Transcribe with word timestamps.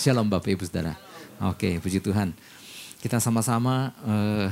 Shalom 0.00 0.32
Bapak 0.32 0.48
Ibu 0.56 0.64
Saudara. 0.64 0.96
Oke, 1.44 1.76
puji 1.76 2.00
Tuhan. 2.00 2.32
Kita 3.04 3.20
sama-sama 3.20 3.92
uh, 4.00 4.48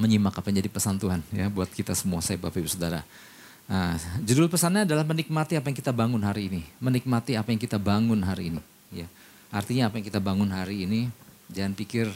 menyimak 0.00 0.40
apa 0.40 0.48
yang 0.48 0.64
jadi 0.64 0.72
pesan 0.72 0.96
Tuhan 0.96 1.20
ya 1.36 1.52
buat 1.52 1.68
kita 1.68 1.92
semua 1.92 2.24
saya 2.24 2.40
Bapak 2.40 2.64
Ibu 2.64 2.72
Saudara. 2.72 3.04
Nah, 3.68 4.00
judul 4.24 4.48
pesannya 4.48 4.88
adalah 4.88 5.04
menikmati 5.04 5.60
apa 5.60 5.68
yang 5.68 5.76
kita 5.76 5.92
bangun 5.92 6.24
hari 6.24 6.48
ini. 6.48 6.64
Menikmati 6.80 7.36
apa 7.36 7.52
yang 7.52 7.60
kita 7.60 7.76
bangun 7.76 8.24
hari 8.24 8.48
ini. 8.48 8.60
Ya. 8.88 9.04
Artinya 9.52 9.92
apa 9.92 10.00
yang 10.00 10.08
kita 10.08 10.16
bangun 10.16 10.48
hari 10.48 10.88
ini, 10.88 11.12
jangan 11.52 11.76
pikir 11.76 12.08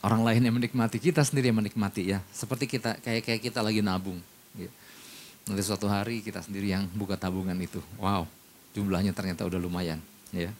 orang 0.00 0.24
lain 0.24 0.40
yang 0.40 0.56
menikmati, 0.56 0.96
kita 1.04 1.20
sendiri 1.20 1.52
yang 1.52 1.60
menikmati 1.60 2.16
ya. 2.16 2.24
Seperti 2.32 2.64
kita 2.64 2.96
kayak 2.96 3.28
kayak 3.28 3.40
kita 3.44 3.60
lagi 3.60 3.84
nabung. 3.84 4.24
Ya. 4.56 4.72
Nanti 5.44 5.60
suatu 5.60 5.84
hari 5.84 6.24
kita 6.24 6.40
sendiri 6.40 6.72
yang 6.72 6.88
buka 6.96 7.20
tabungan 7.20 7.60
itu. 7.60 7.84
Wow, 8.00 8.24
jumlahnya 8.72 9.12
ternyata 9.12 9.44
udah 9.44 9.60
lumayan. 9.60 10.00
Ya. 10.32 10.52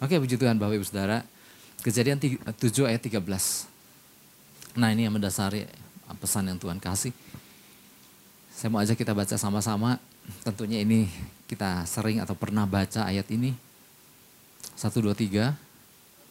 Oke 0.00 0.18
puji 0.18 0.40
Tuhan 0.40 0.58
Bapak 0.58 0.80
Ibu 0.80 0.86
Saudara. 0.88 1.22
Kejadian 1.82 2.18
7 2.18 2.42
ayat 2.86 3.02
13. 3.02 3.18
Nah 4.78 4.88
ini 4.94 5.04
yang 5.04 5.14
mendasari 5.14 5.66
pesan 6.16 6.48
yang 6.48 6.58
Tuhan 6.58 6.78
kasih. 6.78 7.12
Saya 8.52 8.68
mau 8.70 8.80
ajak 8.80 8.96
kita 8.96 9.12
baca 9.12 9.34
sama-sama. 9.34 9.98
Tentunya 10.46 10.78
ini 10.80 11.10
kita 11.50 11.82
sering 11.84 12.22
atau 12.22 12.38
pernah 12.38 12.64
baca 12.64 13.04
ayat 13.04 13.26
ini. 13.34 13.52
1, 14.78 14.88
2, 15.02 15.12
3. 15.12 15.52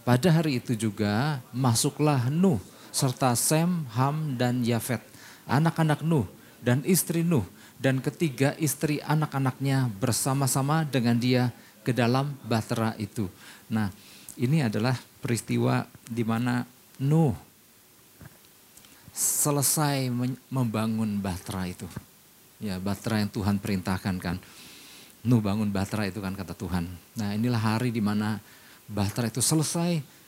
Pada 0.02 0.30
hari 0.34 0.58
itu 0.58 0.74
juga 0.74 1.44
masuklah 1.54 2.32
Nuh 2.32 2.58
serta 2.90 3.36
Sem, 3.38 3.70
Ham, 3.94 4.40
dan 4.40 4.66
Yafet. 4.66 5.04
Anak-anak 5.46 6.02
Nuh 6.02 6.26
dan 6.64 6.82
istri 6.88 7.22
Nuh 7.22 7.46
dan 7.82 7.98
ketiga 7.98 8.54
istri 8.62 9.02
anak-anaknya 9.02 9.90
bersama-sama 9.98 10.86
dengan 10.86 11.18
dia 11.18 11.50
ke 11.82 11.90
dalam 11.90 12.38
bahtera 12.46 12.94
itu. 13.02 13.26
Nah, 13.74 13.90
ini 14.38 14.62
adalah 14.62 14.94
peristiwa 15.18 15.90
di 16.06 16.22
mana 16.22 16.62
Nuh 17.02 17.34
selesai 19.10 20.14
membangun 20.54 21.18
bahtera 21.18 21.66
itu. 21.66 21.90
Ya, 22.62 22.78
bahtera 22.78 23.26
yang 23.26 23.34
Tuhan 23.34 23.58
perintahkan 23.58 24.16
kan. 24.22 24.38
Nuh 25.26 25.42
bangun 25.42 25.74
bahtera 25.74 26.06
itu 26.06 26.22
kan 26.22 26.38
kata 26.38 26.54
Tuhan. 26.54 26.86
Nah, 27.18 27.34
inilah 27.34 27.58
hari 27.58 27.90
di 27.90 28.06
mana 28.06 28.38
bahtera 28.86 29.34
itu 29.34 29.42
selesai 29.42 30.22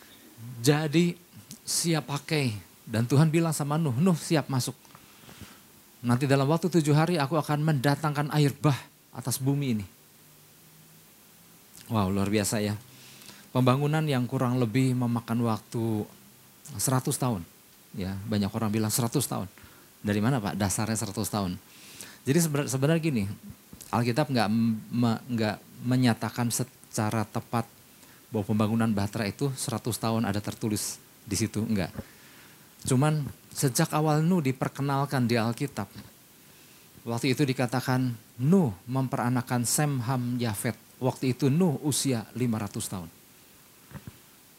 jadi 0.60 1.14
siap 1.64 2.10
pakai 2.10 2.52
dan 2.84 3.08
Tuhan 3.08 3.32
bilang 3.32 3.56
sama 3.56 3.80
Nuh, 3.80 3.95
Nuh 3.95 4.17
siap 4.17 4.52
masuk 4.52 4.76
Nanti 6.04 6.28
dalam 6.28 6.52
waktu 6.52 6.68
tujuh 6.68 6.92
hari 6.92 7.16
aku 7.16 7.40
akan 7.40 7.64
mendatangkan 7.64 8.28
air 8.36 8.52
bah 8.59 8.76
atas 9.16 9.40
bumi 9.40 9.80
ini. 9.80 9.86
Wow 11.88 12.12
luar 12.12 12.28
biasa 12.28 12.60
ya. 12.60 12.76
Pembangunan 13.56 14.04
yang 14.04 14.28
kurang 14.28 14.60
lebih 14.60 14.92
memakan 14.98 15.48
waktu 15.48 16.04
100 16.76 17.08
tahun. 17.16 17.42
Ya 17.95 18.20
banyak 18.28 18.52
orang 18.52 18.68
bilang 18.68 18.92
100 18.92 19.16
tahun. 19.16 19.48
Dari 20.04 20.20
mana 20.20 20.44
Pak? 20.44 20.60
Dasarnya 20.60 21.00
100 21.00 21.16
tahun. 21.23 21.52
Jadi 22.28 22.40
sebenarnya 22.67 23.00
gini, 23.00 23.23
Alkitab 23.88 24.28
nggak 24.28 24.48
nggak 25.32 25.56
menyatakan 25.88 26.52
secara 26.52 27.23
tepat 27.23 27.64
bahwa 28.34 28.44
pembangunan 28.44 28.90
Bahtera 28.92 29.30
itu 29.30 29.54
100 29.56 29.86
tahun 29.95 30.28
ada 30.28 30.42
tertulis 30.44 31.00
di 31.23 31.36
situ 31.38 31.64
enggak. 31.64 31.94
Cuman 32.84 33.23
sejak 33.54 33.94
awal 33.94 34.26
Nuh 34.26 34.42
diperkenalkan 34.42 35.30
di 35.30 35.38
Alkitab. 35.38 35.88
Waktu 37.05 37.38
itu 37.38 37.45
dikatakan 37.45 38.17
Nuh 38.42 38.73
memperanakan 38.89 39.64
Sem, 39.64 40.02
Ham, 40.04 40.42
Yafet. 40.42 40.76
Waktu 40.98 41.38
itu 41.38 41.54
Nuh 41.54 41.77
usia 41.86 42.26
500 42.33 42.92
tahun. 42.92 43.10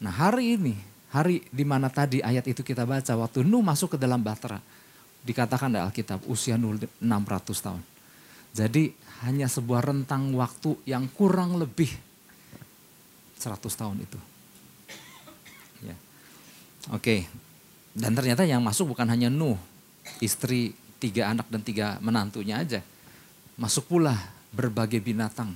Nah 0.04 0.14
hari 0.14 0.54
ini, 0.54 0.78
hari 1.10 1.42
di 1.50 1.64
mana 1.66 1.90
tadi 1.90 2.22
ayat 2.22 2.46
itu 2.46 2.62
kita 2.62 2.86
baca, 2.86 3.12
waktu 3.18 3.42
Nuh 3.42 3.64
masuk 3.64 3.96
ke 3.96 3.98
dalam 3.98 4.22
Bahtera, 4.22 4.62
dikatakan 5.26 5.74
di 5.74 5.80
Alkitab 5.82 6.22
usia 6.30 6.54
Nuh 6.54 6.78
600 6.78 7.02
tahun. 7.50 7.82
Jadi 8.54 8.94
hanya 9.26 9.50
sebuah 9.50 9.82
rentang 9.82 10.30
waktu 10.38 10.78
yang 10.86 11.10
kurang 11.10 11.58
lebih 11.58 11.90
100 13.40 13.58
tahun 13.58 13.98
itu. 14.04 14.18
Ya. 15.82 15.96
Oke, 16.94 17.26
dan 17.94 18.10
ternyata 18.18 18.42
yang 18.42 18.58
masuk 18.58 18.90
bukan 18.90 19.06
hanya 19.06 19.30
Nuh, 19.30 19.54
istri, 20.18 20.74
tiga 20.98 21.30
anak 21.30 21.46
dan 21.46 21.62
tiga 21.62 22.02
menantunya 22.02 22.58
aja. 22.58 22.82
Masuk 23.54 23.86
pula 23.86 24.18
berbagai 24.50 24.98
binatang 24.98 25.54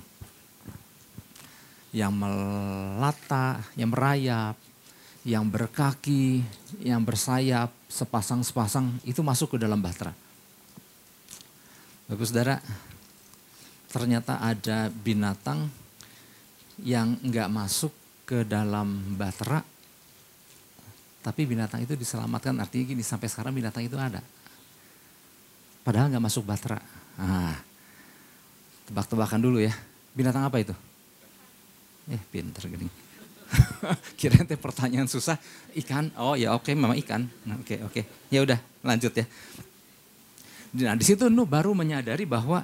yang 1.91 2.15
melata, 2.15 3.59
yang 3.75 3.91
merayap, 3.91 4.55
yang 5.27 5.51
berkaki, 5.51 6.39
yang 6.79 7.03
bersayap, 7.03 7.75
sepasang-sepasang 7.91 9.03
itu 9.03 9.19
masuk 9.19 9.57
ke 9.57 9.57
dalam 9.59 9.83
bahtera. 9.83 10.15
Bagus 12.07 12.31
saudara, 12.31 12.63
ternyata 13.91 14.39
ada 14.39 14.87
binatang 14.87 15.67
yang 16.79 17.19
enggak 17.19 17.51
masuk 17.51 17.91
ke 18.23 18.47
dalam 18.47 19.19
bahtera 19.19 19.65
tapi 21.19 21.43
binatang 21.43 21.83
itu 21.83 21.99
diselamatkan 21.99 22.55
artinya 22.63 22.95
gini 22.95 23.03
sampai 23.03 23.27
sekarang 23.27 23.51
binatang 23.51 23.83
itu 23.83 23.99
ada. 23.99 24.23
Padahal 25.83 26.07
nggak 26.11 26.23
masuk 26.23 26.47
batra. 26.47 26.79
Ah, 27.19 27.59
tebak-tebakan 28.87 29.39
dulu 29.43 29.59
ya. 29.59 29.75
Binatang 30.15 30.47
apa 30.47 30.63
itu? 30.63 30.75
Eh 32.07 32.21
pinter 32.31 32.63
gini. 32.71 32.87
Kira 34.19 34.39
nanti 34.39 34.55
pertanyaan 34.55 35.09
susah. 35.11 35.35
Ikan? 35.75 36.15
Oh 36.15 36.39
ya 36.39 36.55
oke 36.55 36.71
memang 36.71 36.95
ikan. 37.03 37.27
Nah, 37.43 37.59
oke 37.59 37.75
oke. 37.83 38.01
Ya 38.31 38.39
udah 38.45 38.59
lanjut 38.85 39.11
ya. 39.11 39.25
Nah 40.85 40.95
di 40.95 41.05
situ 41.05 41.27
Nuh 41.27 41.49
baru 41.49 41.73
menyadari 41.73 42.23
bahwa 42.23 42.63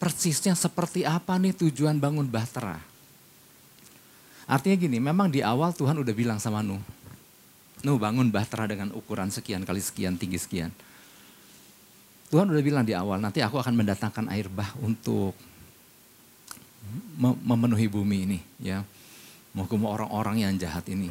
persisnya 0.00 0.54
seperti 0.54 1.04
apa 1.04 1.36
nih 1.36 1.54
tujuan 1.54 1.98
bangun 1.98 2.24
bahtera. 2.26 2.80
Artinya 4.48 4.80
gini, 4.80 4.96
memang 4.96 5.28
di 5.28 5.44
awal 5.44 5.76
Tuhan 5.76 6.00
udah 6.00 6.14
bilang 6.16 6.40
sama 6.40 6.64
Nuh, 6.64 6.80
Nuh 7.86 7.94
bangun 7.94 8.34
bahtera 8.34 8.66
dengan 8.66 8.90
ukuran 8.90 9.30
sekian 9.30 9.62
kali 9.62 9.78
sekian, 9.78 10.18
tinggi 10.18 10.40
sekian. 10.40 10.74
Tuhan 12.28 12.50
udah 12.50 12.60
bilang 12.60 12.84
di 12.84 12.92
awal, 12.92 13.22
nanti 13.22 13.40
aku 13.40 13.56
akan 13.56 13.72
mendatangkan 13.78 14.26
air 14.34 14.50
bah 14.50 14.74
untuk 14.82 15.32
memenuhi 17.20 17.86
bumi 17.86 18.18
ini. 18.26 18.38
ya 18.58 18.82
Menghukum 19.54 19.86
orang-orang 19.86 20.44
yang 20.44 20.52
jahat 20.58 20.84
ini. 20.90 21.08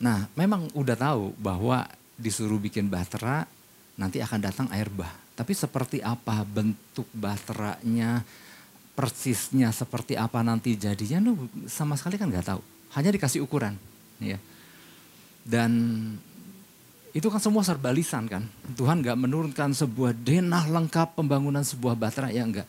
Nah 0.00 0.26
memang 0.34 0.72
udah 0.72 0.96
tahu 0.96 1.36
bahwa 1.36 1.84
disuruh 2.16 2.58
bikin 2.58 2.88
bahtera, 2.88 3.44
nanti 4.00 4.24
akan 4.24 4.40
datang 4.40 4.66
air 4.72 4.88
bah. 4.88 5.12
Tapi 5.36 5.52
seperti 5.52 6.00
apa 6.00 6.42
bentuk 6.42 7.06
bahteranya, 7.12 8.24
persisnya 8.96 9.68
seperti 9.70 10.16
apa 10.16 10.40
nanti 10.40 10.74
jadinya, 10.80 11.20
Nuh 11.20 11.46
sama 11.68 11.94
sekali 11.94 12.16
kan 12.16 12.32
nggak 12.32 12.56
tahu. 12.56 12.60
Hanya 12.96 13.12
dikasih 13.12 13.44
ukuran. 13.44 13.76
ya 14.18 14.40
dan 15.44 15.70
itu 17.10 17.26
kan 17.26 17.42
semua 17.42 17.66
serba 17.66 17.90
lisan 17.90 18.30
kan. 18.30 18.46
Tuhan 18.78 19.02
gak 19.02 19.18
menurunkan 19.18 19.74
sebuah 19.74 20.14
denah 20.14 20.70
lengkap 20.70 21.18
pembangunan 21.18 21.66
sebuah 21.66 21.98
batra 21.98 22.30
ya 22.30 22.46
enggak. 22.46 22.68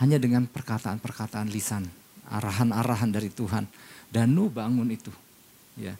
Hanya 0.00 0.18
dengan 0.18 0.48
perkataan-perkataan 0.48 1.52
lisan, 1.52 1.86
arahan-arahan 2.26 3.12
dari 3.12 3.28
Tuhan. 3.30 3.68
Dan 4.08 4.32
Nuh 4.32 4.48
bangun 4.48 4.88
itu. 4.90 5.12
Ya. 5.76 5.94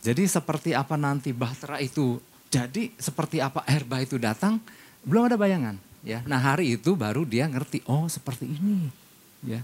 Jadi 0.00 0.24
seperti 0.24 0.72
apa 0.72 0.96
nanti 0.96 1.30
bahtera 1.30 1.76
itu 1.76 2.18
jadi 2.50 2.90
seperti 2.98 3.38
apa 3.38 3.62
air 3.68 3.84
bah 3.86 4.02
itu 4.02 4.16
datang 4.16 4.58
belum 5.04 5.28
ada 5.30 5.36
bayangan 5.36 5.76
ya. 6.02 6.24
Nah 6.24 6.40
hari 6.40 6.80
itu 6.80 6.96
baru 6.96 7.28
dia 7.28 7.46
ngerti 7.46 7.84
oh 7.84 8.08
seperti 8.08 8.48
ini 8.48 8.88
ya. 9.44 9.60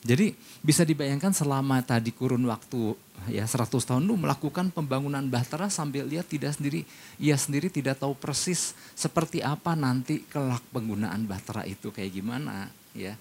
Jadi 0.00 0.32
bisa 0.64 0.80
dibayangkan 0.80 1.36
selama 1.36 1.84
tadi 1.84 2.08
kurun 2.08 2.48
waktu 2.48 2.96
ya 3.28 3.44
100 3.44 3.68
tahun 3.68 4.08
itu 4.08 4.16
melakukan 4.16 4.72
pembangunan 4.72 5.20
bahtera 5.28 5.68
sambil 5.68 6.08
lihat 6.08 6.24
tidak 6.24 6.56
sendiri, 6.56 6.88
ia 7.20 7.36
sendiri 7.36 7.68
tidak 7.68 8.00
tahu 8.00 8.16
persis 8.16 8.72
seperti 8.96 9.44
apa 9.44 9.76
nanti 9.76 10.24
kelak 10.24 10.64
penggunaan 10.72 11.28
bahtera 11.28 11.68
itu 11.68 11.92
kayak 11.92 12.16
gimana 12.16 12.72
ya. 12.96 13.12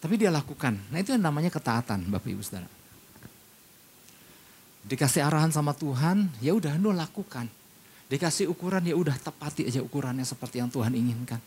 Tapi 0.00 0.16
dia 0.16 0.32
lakukan. 0.32 0.80
Nah 0.88 0.98
itu 0.98 1.12
yang 1.12 1.28
namanya 1.28 1.52
ketaatan 1.52 2.08
Bapak 2.08 2.32
Ibu 2.32 2.42
Saudara. 2.42 2.66
Dikasih 4.82 5.22
arahan 5.22 5.54
sama 5.54 5.76
Tuhan, 5.76 6.26
ya 6.42 6.56
udah 6.56 6.74
Nuh 6.74 6.90
lakukan. 6.90 7.46
Dikasih 8.10 8.50
ukuran 8.50 8.82
ya 8.82 8.98
udah 8.98 9.14
tepati 9.14 9.68
aja 9.68 9.78
ukurannya 9.78 10.26
seperti 10.26 10.58
yang 10.58 10.72
Tuhan 10.72 10.90
inginkan. 10.90 11.38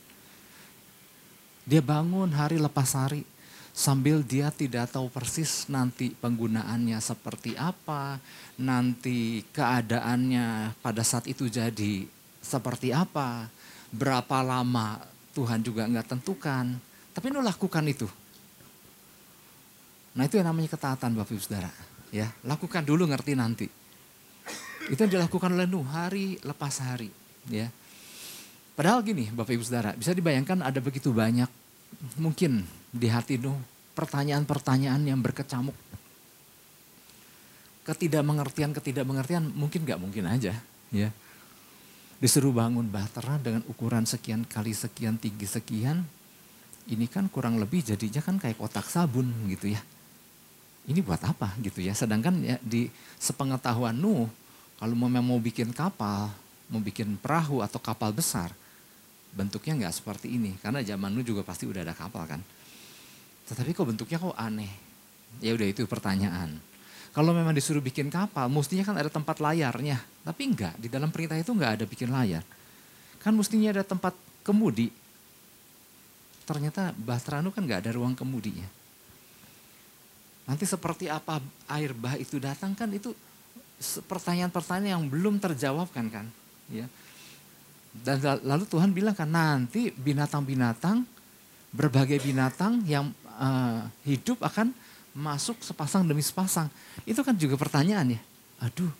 Dia 1.65 1.81
bangun 1.81 2.29
hari 2.31 2.61
lepas 2.61 2.95
hari, 2.95 3.27
sambil 3.75 4.23
dia 4.23 4.47
tidak 4.55 4.87
tahu 4.95 5.11
persis 5.11 5.67
nanti 5.67 6.15
penggunaannya 6.15 6.95
seperti 7.03 7.59
apa, 7.59 8.23
nanti 8.55 9.43
keadaannya 9.51 10.79
pada 10.79 11.03
saat 11.03 11.27
itu 11.27 11.51
jadi 11.51 12.07
seperti 12.39 12.95
apa, 12.95 13.51
berapa 13.91 14.39
lama 14.39 15.03
Tuhan 15.35 15.59
juga 15.59 15.83
nggak 15.91 16.07
tentukan. 16.15 16.71
Tapi 17.11 17.25
Nuh 17.35 17.43
lakukan 17.43 17.83
itu. 17.83 18.07
Nah 20.15 20.23
itu 20.23 20.39
yang 20.39 20.47
namanya 20.47 20.71
ketaatan 20.71 21.11
Bapak 21.19 21.35
Ibu 21.35 21.43
Saudara. 21.43 21.71
Ya, 22.15 22.31
lakukan 22.47 22.87
dulu 22.87 23.03
ngerti 23.11 23.35
nanti. 23.35 23.67
Itu 24.87 25.03
yang 25.03 25.19
dilakukan 25.19 25.51
oleh 25.51 25.67
Nuh 25.67 25.83
hari 25.83 26.39
lepas 26.39 26.79
hari. 26.79 27.11
Ya. 27.51 27.67
Padahal 28.79 29.03
gini 29.03 29.27
Bapak 29.35 29.51
Ibu 29.51 29.67
Saudara, 29.67 29.91
bisa 29.91 30.15
dibayangkan 30.15 30.63
ada 30.63 30.79
begitu 30.79 31.11
banyak 31.11 31.51
mungkin 32.19 32.63
di 32.95 33.11
hati 33.11 33.35
Nuh 33.35 33.59
pertanyaan-pertanyaan 33.95 35.03
yang 35.03 35.19
berkecamuk. 35.19 35.75
Ketidakmengertian, 37.85 38.71
ketidakmengertian 38.71 39.51
mungkin 39.51 39.83
gak 39.83 39.99
mungkin 39.99 40.25
aja. 40.25 40.55
Ya. 40.89 41.09
Disuruh 42.23 42.55
bangun 42.55 42.87
bahtera 42.87 43.35
dengan 43.37 43.61
ukuran 43.67 44.07
sekian 44.07 44.47
kali 44.47 44.71
sekian 44.71 45.19
tinggi 45.19 45.45
sekian. 45.45 46.07
Ini 46.87 47.05
kan 47.11 47.27
kurang 47.27 47.59
lebih 47.59 47.83
jadinya 47.83 48.23
kan 48.23 48.39
kayak 48.39 48.57
kotak 48.57 48.87
sabun 48.87 49.29
gitu 49.51 49.75
ya 49.75 49.81
ini 50.85 51.01
buat 51.01 51.21
apa 51.21 51.53
gitu 51.61 51.81
ya. 51.81 51.97
Sedangkan 51.97 52.37
ya 52.41 52.57
di 52.61 52.89
sepengetahuan 53.17 53.97
Nuh, 53.97 54.29
kalau 54.77 54.93
mau 54.93 55.09
mau 55.09 55.39
bikin 55.41 55.73
kapal, 55.73 56.29
mau 56.69 56.81
bikin 56.81 57.17
perahu 57.17 57.65
atau 57.65 57.81
kapal 57.81 58.13
besar, 58.13 58.53
bentuknya 59.33 59.85
nggak 59.85 59.95
seperti 59.97 60.37
ini. 60.37 60.57
Karena 60.61 60.85
zaman 60.85 61.09
Nuh 61.13 61.25
juga 61.25 61.41
pasti 61.41 61.65
udah 61.65 61.81
ada 61.81 61.97
kapal 61.97 62.25
kan. 62.29 62.41
Tetapi 63.45 63.71
kok 63.77 63.85
bentuknya 63.85 64.17
kok 64.17 64.35
aneh? 64.37 64.71
Ya 65.43 65.53
udah 65.53 65.67
itu 65.67 65.85
pertanyaan. 65.85 66.57
Kalau 67.15 67.31
memang 67.31 67.55
disuruh 67.55 67.79
bikin 67.79 68.11
kapal, 68.11 68.51
mestinya 68.51 68.83
kan 68.83 68.99
ada 68.99 69.07
tempat 69.07 69.39
layarnya. 69.39 70.03
Tapi 70.27 70.41
enggak, 70.51 70.75
di 70.75 70.91
dalam 70.91 71.13
perintah 71.13 71.39
itu 71.39 71.55
enggak 71.55 71.79
ada 71.79 71.85
bikin 71.87 72.11
layar. 72.11 72.43
Kan 73.23 73.31
mestinya 73.39 73.71
ada 73.71 73.87
tempat 73.87 74.11
kemudi. 74.43 74.91
Ternyata 76.43 76.91
Bahtera 76.91 77.39
Nuh 77.39 77.55
kan 77.55 77.63
enggak 77.63 77.87
ada 77.87 77.95
ruang 77.95 78.13
kemudinya. 78.13 78.67
Nanti 80.45 80.67
seperti 80.67 81.09
apa 81.09 81.41
air 81.71 81.95
bah 81.95 82.19
itu 82.21 82.37
datang 82.37 82.77
kan 82.77 82.91
itu 82.93 83.15
pertanyaan-pertanyaan 84.05 84.93
yang 84.99 85.05
belum 85.09 85.41
terjawabkan 85.41 86.05
kan. 86.11 86.25
Ya. 86.69 86.85
Dan 87.95 88.19
lalu 88.43 88.67
Tuhan 88.67 88.91
bilang 88.91 89.15
kan 89.15 89.31
nanti 89.31 89.89
binatang-binatang, 89.95 91.07
berbagai 91.71 92.19
binatang 92.21 92.83
yang 92.85 93.09
uh, 93.35 93.85
hidup 94.07 94.41
akan 94.41 94.71
masuk 95.15 95.59
sepasang 95.63 96.03
demi 96.03 96.19
sepasang. 96.19 96.67
Itu 97.07 97.23
kan 97.23 97.35
juga 97.35 97.55
pertanyaan 97.55 98.19
ya. 98.19 98.21
Aduh, 98.63 98.91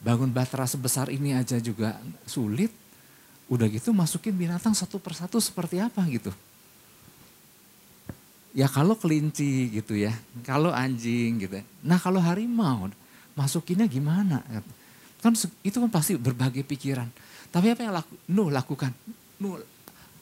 bangun 0.00 0.32
batra 0.32 0.64
sebesar 0.64 1.12
ini 1.12 1.36
aja 1.36 1.60
juga 1.60 2.00
sulit. 2.24 2.72
Udah 3.44 3.68
gitu 3.68 3.92
masukin 3.92 4.32
binatang 4.32 4.72
satu 4.72 4.96
persatu 4.96 5.36
seperti 5.36 5.76
apa 5.76 6.00
gitu. 6.08 6.32
Ya 8.54 8.70
kalau 8.70 8.94
kelinci 8.94 9.68
gitu 9.68 9.98
ya, 9.98 10.14
kalau 10.46 10.70
anjing 10.70 11.42
gitu. 11.42 11.58
Nah 11.82 11.98
kalau 11.98 12.22
harimau, 12.22 12.88
masukinnya 13.34 13.84
gimana? 13.84 14.40
Kan 15.20 15.34
itu 15.66 15.76
kan 15.76 15.90
pasti 15.90 16.14
berbagai 16.14 16.62
pikiran. 16.62 17.10
Tapi 17.50 17.74
apa 17.74 17.80
yang 17.82 17.94
laku, 17.98 18.14
Nuh 18.30 18.48
lakukan? 18.48 18.94
Nuh 19.42 19.58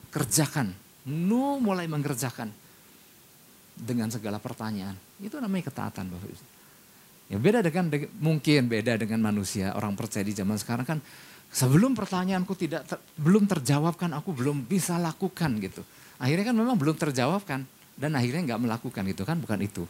kerjakan. 0.09 0.73
Nuh 1.07 1.61
mulai 1.61 1.85
mengerjakan. 1.87 2.62
Dengan 3.83 4.07
segala 4.15 4.39
pertanyaan. 4.39 4.95
Itu 5.19 5.43
namanya 5.43 5.67
ketaatan 5.67 6.07
Bapak 6.07 6.31
Ibu. 6.31 6.45
Ya 7.33 7.37
beda 7.41 7.65
dengan, 7.65 7.91
mungkin 8.23 8.71
beda 8.71 8.95
dengan 8.95 9.19
manusia. 9.33 9.75
Orang 9.75 9.99
percaya 9.99 10.23
di 10.23 10.37
zaman 10.37 10.55
sekarang 10.61 10.87
kan 10.87 10.99
sebelum 11.51 11.97
pertanyaanku 11.97 12.53
tidak 12.55 12.87
ter, 12.87 13.01
belum 13.17 13.49
terjawabkan 13.49 14.13
aku 14.15 14.37
belum 14.37 14.69
bisa 14.69 15.01
lakukan 15.01 15.59
gitu. 15.59 15.83
Akhirnya 16.21 16.53
kan 16.53 16.57
memang 16.57 16.77
belum 16.77 16.95
terjawabkan 16.95 17.65
dan 17.97 18.11
akhirnya 18.15 18.53
nggak 18.53 18.61
melakukan 18.63 19.03
gitu 19.09 19.23
kan 19.25 19.41
bukan 19.41 19.59
itu. 19.65 19.85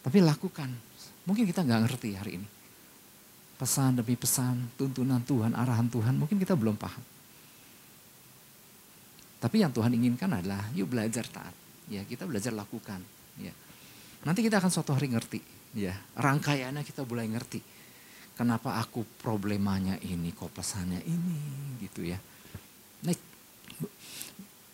Tapi 0.00 0.18
lakukan. 0.24 0.72
Mungkin 1.28 1.44
kita 1.44 1.60
nggak 1.60 1.80
ngerti 1.84 2.16
hari 2.16 2.40
ini. 2.40 2.48
Pesan 3.60 4.00
demi 4.00 4.16
pesan, 4.16 4.70
tuntunan 4.80 5.20
Tuhan, 5.20 5.52
arahan 5.52 5.92
Tuhan, 5.92 6.16
mungkin 6.16 6.40
kita 6.40 6.56
belum 6.56 6.78
paham. 6.78 7.04
Tapi 9.38 9.60
yang 9.60 9.74
Tuhan 9.76 9.92
inginkan 9.92 10.30
adalah 10.32 10.72
yuk 10.72 10.88
belajar 10.88 11.26
taat. 11.28 11.67
Ya, 11.88 12.04
kita 12.04 12.28
belajar 12.28 12.52
lakukan. 12.52 13.00
Ya. 13.40 13.52
Nanti 14.24 14.44
kita 14.44 14.60
akan 14.60 14.70
suatu 14.72 14.92
hari 14.92 15.08
ngerti. 15.12 15.40
Ya, 15.76 15.96
rangkaiannya 16.16 16.84
kita 16.84 17.04
mulai 17.04 17.28
ngerti. 17.28 17.60
Kenapa 18.38 18.78
aku 18.78 19.02
problemanya 19.18 19.98
ini, 19.98 20.30
kok 20.30 20.54
pesannya 20.54 21.02
ini, 21.02 21.38
gitu 21.82 22.06
ya. 22.06 22.16
Nah, 23.02 23.14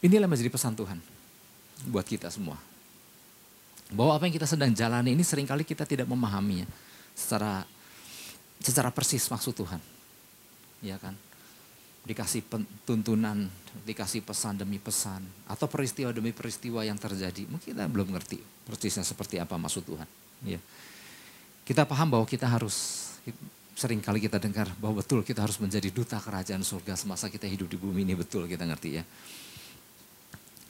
inilah 0.05 0.28
menjadi 0.28 0.52
pesan 0.52 0.76
Tuhan 0.76 1.00
buat 1.88 2.05
kita 2.05 2.28
semua. 2.28 2.61
Bahwa 3.88 4.16
apa 4.16 4.28
yang 4.28 4.37
kita 4.37 4.49
sedang 4.49 4.72
jalani 4.72 5.16
ini 5.16 5.25
sering 5.25 5.49
kali 5.49 5.64
kita 5.64 5.88
tidak 5.88 6.08
memahaminya 6.08 6.69
secara 7.16 7.64
secara 8.61 8.88
persis 8.93 9.25
maksud 9.28 9.52
Tuhan. 9.56 9.81
Ya 10.84 11.00
kan? 11.00 11.16
Dikasih 12.05 12.45
tuntunan, 12.85 13.49
dikasih 13.89 14.21
pesan 14.21 14.61
demi 14.61 14.77
pesan, 14.77 15.25
atau 15.49 15.65
peristiwa 15.65 16.12
demi 16.12 16.37
peristiwa 16.37 16.85
yang 16.85 17.01
terjadi. 17.01 17.49
Mungkin 17.49 17.73
kita 17.73 17.89
belum 17.89 18.12
ngerti 18.12 18.45
persisnya 18.69 19.01
seperti 19.01 19.41
apa 19.41 19.56
maksud 19.56 19.89
Tuhan. 19.89 20.09
Ya. 20.45 20.61
Kita 21.65 21.89
paham 21.89 22.12
bahwa 22.12 22.29
kita 22.29 22.45
harus, 22.45 23.09
sering 23.73 24.05
kali 24.05 24.21
kita 24.21 24.37
dengar 24.37 24.69
bahwa 24.77 25.01
betul 25.01 25.25
kita 25.25 25.41
harus 25.41 25.56
menjadi 25.56 25.89
duta 25.89 26.21
kerajaan 26.21 26.61
surga 26.61 26.93
semasa 26.93 27.33
kita 27.33 27.49
hidup 27.49 27.73
di 27.73 27.81
bumi 27.81 28.05
ini. 28.05 28.12
Betul 28.12 28.45
kita 28.53 28.69
ngerti 28.69 29.00
ya. 29.00 29.05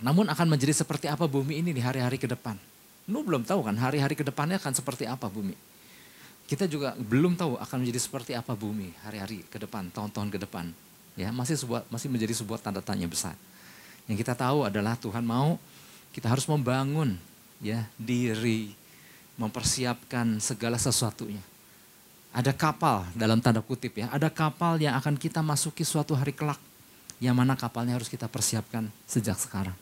Namun 0.06 0.30
akan 0.30 0.46
menjadi 0.54 0.70
seperti 0.70 1.10
apa 1.10 1.26
bumi 1.26 1.66
ini 1.66 1.74
di 1.74 1.82
hari-hari 1.82 2.14
ke 2.14 2.30
depan. 2.30 2.54
Lu 3.10 3.26
belum 3.26 3.42
tahu 3.42 3.66
kan 3.66 3.74
hari-hari 3.74 4.14
ke 4.14 4.22
depannya 4.22 4.62
akan 4.62 4.70
seperti 4.70 5.04
apa 5.04 5.26
bumi. 5.26 5.58
Kita 6.46 6.70
juga 6.70 6.94
belum 6.94 7.34
tahu 7.34 7.56
akan 7.56 7.76
menjadi 7.82 8.00
seperti 8.00 8.32
apa 8.36 8.54
bumi 8.54 8.92
hari-hari 9.02 9.42
ke 9.48 9.58
depan, 9.58 9.90
tahun-tahun 9.90 10.28
ke 10.30 10.38
depan. 10.44 10.70
Ya, 11.14 11.30
masih 11.30 11.54
sebuah 11.54 11.86
masih 11.90 12.10
menjadi 12.10 12.34
sebuah 12.34 12.58
tanda 12.58 12.82
tanya 12.82 13.06
besar. 13.06 13.38
Yang 14.10 14.26
kita 14.26 14.34
tahu 14.34 14.66
adalah 14.66 14.98
Tuhan 14.98 15.22
mau 15.22 15.56
kita 16.10 16.30
harus 16.30 16.46
membangun 16.46 17.18
ya 17.62 17.86
diri, 17.98 18.74
mempersiapkan 19.38 20.38
segala 20.42 20.78
sesuatunya. 20.78 21.42
Ada 22.34 22.50
kapal 22.50 23.06
dalam 23.14 23.38
tanda 23.38 23.62
kutip 23.62 23.94
ya, 23.94 24.10
ada 24.10 24.26
kapal 24.26 24.78
yang 24.82 24.98
akan 24.98 25.14
kita 25.14 25.38
masuki 25.38 25.86
suatu 25.86 26.18
hari 26.18 26.34
kelak. 26.34 26.58
Yang 27.22 27.34
mana 27.38 27.54
kapalnya 27.54 27.94
harus 27.94 28.10
kita 28.10 28.26
persiapkan 28.26 28.90
sejak 29.06 29.38
sekarang. 29.38 29.74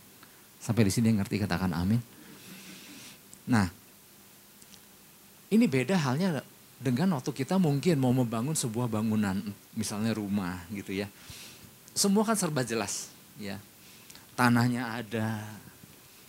Sampai 0.60 0.84
di 0.84 0.92
sini 0.92 1.16
ngerti 1.16 1.40
katakan 1.40 1.72
amin. 1.72 1.98
Nah, 3.48 3.66
ini 5.48 5.64
beda 5.64 5.96
halnya 5.96 6.44
dengan 6.82 7.14
waktu 7.14 7.30
kita 7.30 7.62
mungkin 7.62 8.02
mau 8.02 8.10
membangun 8.10 8.58
sebuah 8.58 8.90
bangunan, 8.90 9.38
misalnya 9.78 10.10
rumah 10.10 10.66
gitu 10.74 10.90
ya. 10.90 11.06
Semua 11.94 12.26
kan 12.26 12.34
serba 12.34 12.66
jelas, 12.66 13.06
ya. 13.38 13.62
Tanahnya 14.34 14.98
ada, 14.98 15.46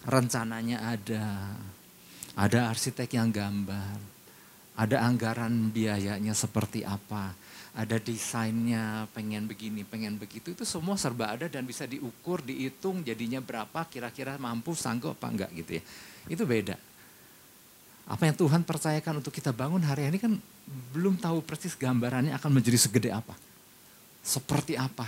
rencananya 0.05 0.93
ada, 0.93 1.57
ada 2.37 2.59
arsitek 2.69 3.17
yang 3.17 3.33
gambar, 3.33 3.97
ada 4.77 4.97
anggaran 5.01 5.73
biayanya 5.73 6.37
seperti 6.37 6.85
apa, 6.85 7.33
ada 7.73 7.97
desainnya, 7.97 9.09
pengen 9.17 9.49
begini, 9.49 9.81
pengen 9.81 10.21
begitu, 10.21 10.53
itu 10.53 10.61
semua 10.61 10.93
serba 10.93 11.33
ada 11.33 11.49
dan 11.49 11.65
bisa 11.65 11.89
diukur, 11.89 12.45
dihitung 12.45 13.01
jadinya 13.01 13.41
berapa, 13.41 13.89
kira-kira 13.89 14.37
mampu, 14.37 14.77
sanggup 14.77 15.17
apa 15.17 15.27
enggak 15.33 15.51
gitu 15.57 15.81
ya. 15.81 15.83
Itu 16.29 16.45
beda. 16.45 16.77
Apa 18.03 18.27
yang 18.27 18.35
Tuhan 18.35 18.67
percayakan 18.67 19.23
untuk 19.23 19.31
kita 19.31 19.55
bangun 19.55 19.79
hari 19.79 20.11
ini 20.11 20.19
kan 20.19 20.35
belum 20.91 21.15
tahu 21.19 21.39
persis 21.43 21.75
gambarannya 21.75 22.35
akan 22.35 22.51
menjadi 22.51 22.75
segede 22.75 23.09
apa. 23.15 23.35
Seperti 24.19 24.75
apa. 24.75 25.07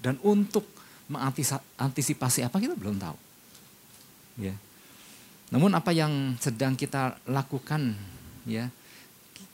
Dan 0.00 0.16
untuk 0.24 0.64
mengantisipasi 1.08 2.44
apa 2.44 2.56
kita 2.56 2.72
belum 2.76 2.96
tahu. 2.96 3.16
Ya. 4.40 4.56
Namun 5.52 5.70
apa 5.76 5.92
yang 5.92 6.36
sedang 6.40 6.72
kita 6.74 7.20
lakukan 7.28 7.92
ya 8.48 8.72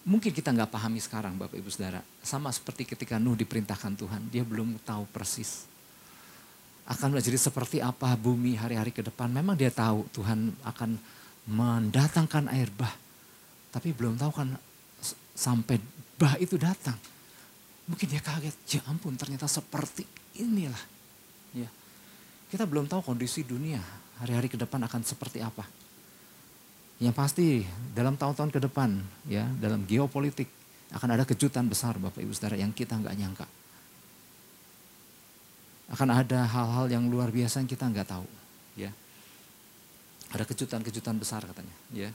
mungkin 0.06 0.32
kita 0.32 0.50
nggak 0.50 0.72
pahami 0.72 0.98
sekarang 1.02 1.36
Bapak 1.36 1.58
Ibu 1.58 1.68
Saudara. 1.68 2.00
Sama 2.24 2.48
seperti 2.54 2.88
ketika 2.88 3.20
Nuh 3.20 3.36
diperintahkan 3.36 3.94
Tuhan, 3.98 4.22
dia 4.32 4.46
belum 4.46 4.80
tahu 4.82 5.04
persis. 5.10 5.68
Akan 6.88 7.14
menjadi 7.14 7.38
seperti 7.38 7.78
apa 7.78 8.16
bumi 8.18 8.58
hari-hari 8.58 8.90
ke 8.90 9.04
depan. 9.04 9.30
Memang 9.30 9.54
dia 9.54 9.70
tahu 9.70 10.08
Tuhan 10.10 10.50
akan 10.66 10.98
mendatangkan 11.48 12.50
air 12.52 12.68
bah. 12.74 12.92
Tapi 13.70 13.94
belum 13.94 14.18
tahu 14.18 14.32
kan 14.34 14.48
sampai 15.32 15.80
bah 16.18 16.36
itu 16.36 16.60
datang. 16.60 16.98
Mungkin 17.88 18.06
dia 18.06 18.22
kaget, 18.22 18.56
ya 18.68 18.80
ampun 18.86 19.16
ternyata 19.16 19.48
seperti 19.48 20.04
inilah. 20.38 20.84
Ya. 21.56 21.66
Kita 22.50 22.66
belum 22.66 22.86
tahu 22.86 23.14
kondisi 23.14 23.46
dunia 23.46 23.80
hari-hari 24.20 24.52
ke 24.52 24.58
depan 24.60 24.84
akan 24.84 25.02
seperti 25.02 25.40
apa. 25.40 25.64
Yang 27.00 27.14
pasti 27.16 27.46
dalam 27.96 28.20
tahun-tahun 28.20 28.52
ke 28.52 28.60
depan 28.68 28.90
ya 29.24 29.48
dalam 29.56 29.88
geopolitik 29.88 30.46
akan 30.92 31.16
ada 31.16 31.24
kejutan 31.24 31.64
besar 31.70 31.96
Bapak 31.96 32.20
Ibu 32.20 32.34
Saudara 32.36 32.60
yang 32.60 32.74
kita 32.76 32.98
nggak 33.00 33.16
nyangka. 33.16 33.46
Akan 35.90 36.10
ada 36.12 36.46
hal-hal 36.46 36.86
yang 36.92 37.08
luar 37.10 37.32
biasa 37.34 37.64
yang 37.64 37.70
kita 37.70 37.88
nggak 37.88 38.06
tahu. 38.06 38.28
Ya. 38.78 38.92
Ada 40.30 40.46
kejutan-kejutan 40.46 41.18
besar 41.18 41.42
katanya, 41.42 41.74
ya. 41.90 42.10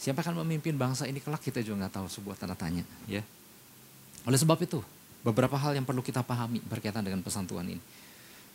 Siapa 0.00 0.24
akan 0.24 0.42
memimpin 0.42 0.74
bangsa 0.74 1.04
ini 1.06 1.20
kelak 1.20 1.44
kita 1.44 1.60
juga 1.60 1.84
nggak 1.86 1.94
tahu 2.00 2.06
sebuah 2.08 2.36
tanda 2.40 2.56
tanya, 2.56 2.82
ya. 3.04 3.20
Oleh 4.24 4.38
sebab 4.40 4.56
itu, 4.64 4.80
beberapa 5.20 5.54
hal 5.60 5.76
yang 5.76 5.84
perlu 5.84 6.00
kita 6.00 6.24
pahami 6.24 6.64
berkaitan 6.64 7.04
dengan 7.04 7.20
pesan 7.20 7.44
Tuhan 7.44 7.68
ini. 7.68 7.82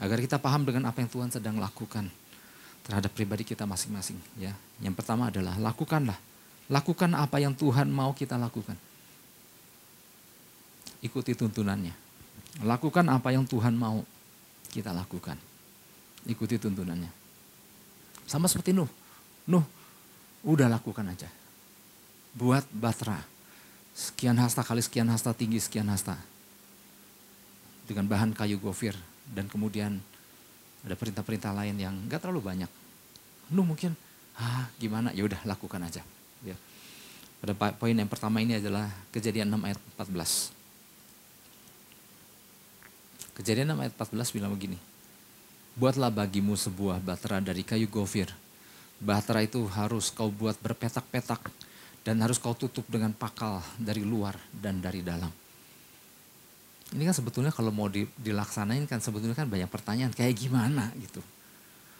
Agar 0.01 0.17
kita 0.21 0.37
paham 0.41 0.65
dengan 0.65 0.89
apa 0.89 1.01
yang 1.01 1.09
Tuhan 1.09 1.29
sedang 1.29 1.57
lakukan 1.57 2.09
terhadap 2.85 3.13
pribadi 3.13 3.45
kita 3.45 3.69
masing-masing, 3.69 4.17
ya. 4.41 4.53
Yang 4.81 4.97
pertama 4.97 5.29
adalah 5.29 5.55
lakukanlah 5.61 6.17
lakukan 6.67 7.15
apa 7.15 7.39
yang 7.39 7.55
Tuhan 7.55 7.87
mau 7.87 8.11
kita 8.11 8.35
lakukan. 8.35 8.75
Ikuti 10.99 11.31
tuntunannya. 11.37 11.95
Lakukan 12.65 13.05
apa 13.07 13.31
yang 13.31 13.47
Tuhan 13.47 13.77
mau 13.77 14.03
kita 14.73 14.91
lakukan. 14.91 15.39
Ikuti 16.27 16.59
tuntunannya. 16.59 17.26
Sama 18.27 18.51
seperti 18.51 18.75
Nuh. 18.75 18.91
Nuh, 19.47 19.63
udah 20.43 20.67
lakukan 20.67 21.07
aja. 21.07 21.31
Buat 22.35 22.67
batra. 22.75 23.23
Sekian 23.97 24.37
hasta 24.37 24.61
kali 24.61 24.83
sekian 24.83 25.07
hasta 25.09 25.31
tinggi 25.31 25.57
sekian 25.57 25.87
hasta. 25.87 26.19
Dengan 27.87 28.05
bahan 28.05 28.35
kayu 28.35 28.59
gofir. 28.59 28.93
Dan 29.31 29.47
kemudian 29.47 30.03
ada 30.83 30.95
perintah-perintah 30.99 31.55
lain 31.55 31.79
yang 31.79 31.95
gak 32.11 32.27
terlalu 32.27 32.43
banyak. 32.43 32.69
Nuh 33.55 33.63
mungkin, 33.63 33.95
ah 34.35 34.67
gimana, 34.75 35.15
ya 35.15 35.23
udah 35.23 35.39
lakukan 35.47 35.79
aja. 35.81 36.03
Ya. 36.43 36.55
Pada 37.39 37.55
poin 37.79 37.95
yang 37.95 38.11
pertama 38.11 38.43
ini 38.43 38.59
adalah 38.59 38.91
kejadian 39.15 39.47
6 39.55 39.67
ayat 39.71 39.79
14. 39.95 40.51
Kejadian 43.39 43.77
6 43.77 43.83
ayat 43.87 43.93
14 43.95 44.35
bilang 44.35 44.51
begini. 44.51 44.77
Buatlah 45.77 46.09
bagimu 46.09 46.57
sebuah 46.57 46.97
batera 46.97 47.37
dari 47.37 47.61
kayu 47.61 47.85
gofir. 47.85 48.33
Batera 48.97 49.45
itu 49.45 49.61
harus 49.69 50.09
kau 50.09 50.33
buat 50.33 50.57
berpetak-petak 50.57 51.53
dan 52.01 52.17
harus 52.25 52.41
kau 52.41 52.57
tutup 52.57 52.81
dengan 52.89 53.13
pakal 53.13 53.61
dari 53.77 54.01
luar 54.01 54.33
dan 54.49 54.81
dari 54.81 55.05
dalam. 55.05 55.29
Ini 56.97 57.03
kan 57.03 57.15
sebetulnya 57.15 57.51
kalau 57.53 57.69
mau 57.69 57.91
dilaksanain 57.93 58.87
kan 58.87 59.03
sebetulnya 59.03 59.35
kan 59.35 59.45
banyak 59.45 59.67
pertanyaan 59.67 60.09
kayak 60.15 60.33
gimana 60.39 60.89
gitu. 60.97 61.21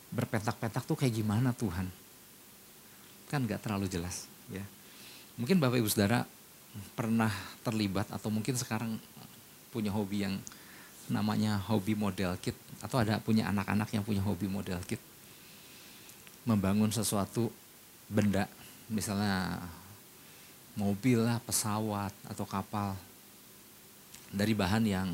Berpetak-petak 0.10 0.88
tuh 0.88 0.96
kayak 0.96 1.14
gimana 1.14 1.52
Tuhan? 1.54 1.92
Kan 3.28 3.44
gak 3.46 3.62
terlalu 3.68 3.92
jelas 3.92 4.26
ya. 4.48 4.64
Mungkin 5.36 5.60
Bapak 5.60 5.84
Ibu 5.84 5.92
Saudara 5.92 6.24
pernah 6.96 7.30
terlibat 7.62 8.10
atau 8.10 8.32
mungkin 8.32 8.56
sekarang 8.56 8.96
punya 9.70 9.92
hobi 9.92 10.24
yang 10.24 10.40
namanya 11.12 11.60
hobi 11.68 11.94
model 11.94 12.40
kit 12.40 12.56
atau 12.84 13.02
ada 13.02 13.18
punya 13.22 13.50
anak-anak 13.50 13.90
yang 13.94 14.04
punya 14.06 14.22
hobi 14.22 14.46
model 14.50 14.78
kit? 14.86 15.02
Membangun 16.48 16.94
sesuatu 16.94 17.52
benda 18.08 18.48
misalnya 18.88 19.60
mobil 20.80 21.20
lah 21.20 21.42
pesawat 21.44 22.14
atau 22.30 22.46
kapal 22.48 22.96
dari 24.32 24.54
bahan 24.56 24.84
yang 24.86 25.10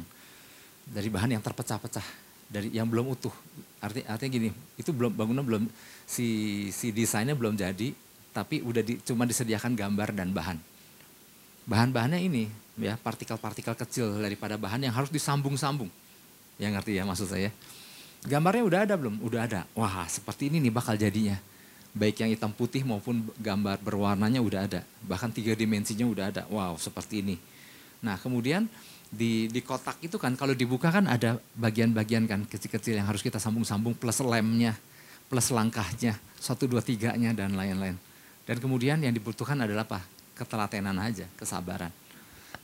dari 0.83 1.07
bahan 1.07 1.39
yang 1.39 1.41
terpecah-pecah 1.41 2.05
dari 2.51 2.69
yang 2.69 2.85
belum 2.85 3.15
utuh. 3.15 3.33
Arti 3.81 4.03
artinya 4.05 4.31
gini 4.39 4.49
itu 4.77 4.91
belum 4.93 5.15
bangunan 5.15 5.43
belum 5.43 5.63
si 6.05 6.69
si 6.69 6.91
desainnya 6.93 7.33
belum 7.33 7.57
jadi 7.57 7.95
tapi 8.33 8.65
udah 8.65 8.81
di, 8.81 8.97
cuma 9.05 9.23
disediakan 9.23 9.77
gambar 9.77 10.09
dan 10.13 10.33
bahan. 10.33 10.57
Bahan-bahannya 11.63 12.19
ini 12.19 12.49
ya 12.75 12.97
partikel-partikel 12.99 13.77
kecil 13.77 14.19
daripada 14.19 14.57
bahan 14.59 14.83
yang 14.83 14.93
harus 14.93 15.13
disambung-sambung. 15.13 15.87
Yang 16.57 16.71
ngerti 16.79 16.91
ya 16.97 17.03
maksud 17.05 17.27
saya? 17.29 17.49
Gambarnya 18.23 18.63
udah 18.63 18.79
ada 18.87 18.95
belum? 18.95 19.19
Udah 19.19 19.41
ada. 19.45 19.61
Wah 19.75 20.07
seperti 20.07 20.47
ini 20.47 20.63
nih 20.63 20.73
bakal 20.73 20.95
jadinya. 20.95 21.35
Baik 21.93 22.25
yang 22.25 22.31
hitam 22.33 22.49
putih 22.49 22.81
maupun 22.81 23.29
gambar 23.37 23.77
berwarnanya 23.83 24.41
udah 24.41 24.65
ada. 24.65 24.81
Bahkan 25.05 25.29
tiga 25.35 25.53
dimensinya 25.53 26.07
udah 26.07 26.25
ada. 26.31 26.41
Wow 26.49 26.79
seperti 26.79 27.21
ini. 27.21 27.35
Nah 28.03 28.17
kemudian 28.17 28.65
di, 29.13 29.45
di 29.51 29.61
kotak 29.61 30.01
itu 30.01 30.17
kan 30.17 30.33
kalau 30.33 30.57
dibuka 30.57 30.89
kan 30.89 31.05
ada 31.05 31.37
bagian-bagian 31.53 32.25
kan 32.25 32.41
kecil-kecil 32.49 32.97
yang 32.97 33.05
harus 33.05 33.21
kita 33.21 33.37
sambung-sambung 33.37 33.93
plus 33.93 34.17
lemnya, 34.25 34.73
plus 35.29 35.53
langkahnya, 35.53 36.17
satu 36.41 36.65
dua 36.65 36.81
tiganya 36.81 37.29
dan 37.29 37.53
lain-lain. 37.53 37.95
Dan 38.43 38.57
kemudian 38.59 38.99
yang 38.99 39.13
dibutuhkan 39.13 39.55
adalah 39.61 39.85
apa? 39.85 40.01
ketelatenan 40.33 40.97
aja, 40.97 41.29
kesabaran. 41.37 41.93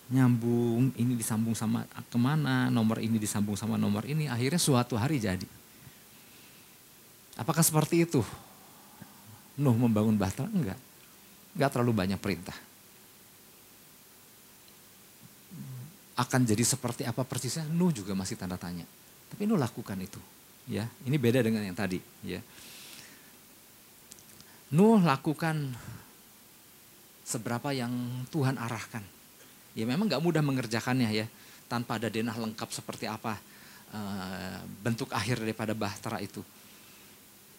Nyambung, 0.09 0.89
ini 0.97 1.13
disambung 1.13 1.53
sama 1.53 1.85
ke 1.85 2.17
mana, 2.17 2.73
nomor 2.73 2.97
ini 2.97 3.21
disambung 3.21 3.53
sama 3.53 3.77
nomor 3.77 4.09
ini, 4.09 4.25
akhirnya 4.25 4.57
suatu 4.57 4.97
hari 4.97 5.21
jadi. 5.21 5.45
Apakah 7.37 7.61
seperti 7.61 8.03
itu? 8.09 8.25
Nuh 9.61 9.75
membangun 9.77 10.17
bahtera? 10.17 10.49
Enggak. 10.49 10.79
Enggak 11.53 11.69
terlalu 11.71 11.93
banyak 11.93 12.19
perintah. 12.19 12.57
Akan 16.19 16.43
jadi 16.43 16.65
seperti 16.65 17.05
apa 17.05 17.23
persisnya? 17.23 17.69
Nuh 17.69 17.93
juga 17.93 18.17
masih 18.17 18.35
tanda 18.35 18.57
tanya. 18.57 18.83
Tapi 19.29 19.45
Nuh 19.45 19.61
lakukan 19.61 19.95
itu. 20.01 20.19
Ya, 20.65 20.89
ini 21.05 21.17
beda 21.21 21.41
dengan 21.45 21.63
yang 21.65 21.77
tadi. 21.77 22.01
Ya, 22.25 22.41
Nuh 24.69 25.01
lakukan 25.01 25.73
seberapa 27.25 27.73
yang 27.73 27.89
Tuhan 28.29 28.57
arahkan. 28.57 29.01
Ya 29.79 29.87
memang 29.87 30.11
nggak 30.11 30.19
mudah 30.19 30.43
mengerjakannya 30.43 31.07
ya, 31.07 31.23
tanpa 31.71 31.95
ada 31.95 32.11
denah 32.11 32.35
lengkap 32.35 32.67
seperti 32.75 33.07
apa 33.07 33.39
uh, 33.95 34.59
bentuk 34.83 35.07
akhir 35.15 35.39
daripada 35.39 35.71
bahtera 35.71 36.19
itu. 36.19 36.43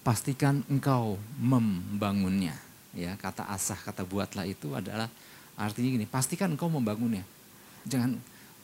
pastikan 0.00 0.64
engkau 0.72 1.20
membangunnya. 1.36 2.56
Ya, 2.96 3.14
kata 3.20 3.44
asah, 3.52 3.76
kata 3.76 4.08
buatlah 4.08 4.48
itu 4.48 4.72
adalah 4.72 5.12
Artinya 5.58 5.98
gini, 5.98 6.06
pastikan 6.06 6.54
engkau 6.54 6.70
membangunnya. 6.70 7.26
Jangan, 7.82 8.14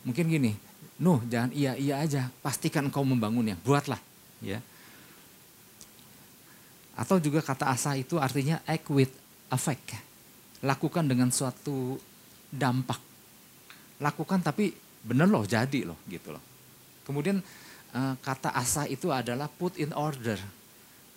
mungkin 0.06 0.30
gini, 0.30 0.54
Nuh 1.02 1.18
jangan 1.26 1.50
iya-iya 1.50 2.06
aja, 2.06 2.30
pastikan 2.38 2.86
engkau 2.86 3.02
membangunnya, 3.02 3.58
buatlah. 3.66 3.98
ya. 4.38 4.62
Atau 6.94 7.18
juga 7.18 7.42
kata 7.42 7.66
asa 7.66 7.98
itu 7.98 8.22
artinya 8.22 8.62
act 8.62 8.86
with 8.94 9.10
effect. 9.50 9.98
Lakukan 10.62 11.04
dengan 11.10 11.34
suatu 11.34 11.98
dampak. 12.54 13.02
lakukan 14.02 14.42
tapi 14.42 14.74
bener 15.06 15.30
loh 15.30 15.46
jadi 15.46 15.86
loh 15.86 15.96
gitu 16.10 16.34
loh. 16.34 16.42
Kemudian 17.06 17.38
uh, 17.94 18.14
kata 18.20 18.50
asa 18.50 18.90
itu 18.90 19.08
adalah 19.14 19.46
put 19.46 19.78
in 19.78 19.94
order. 19.94 20.36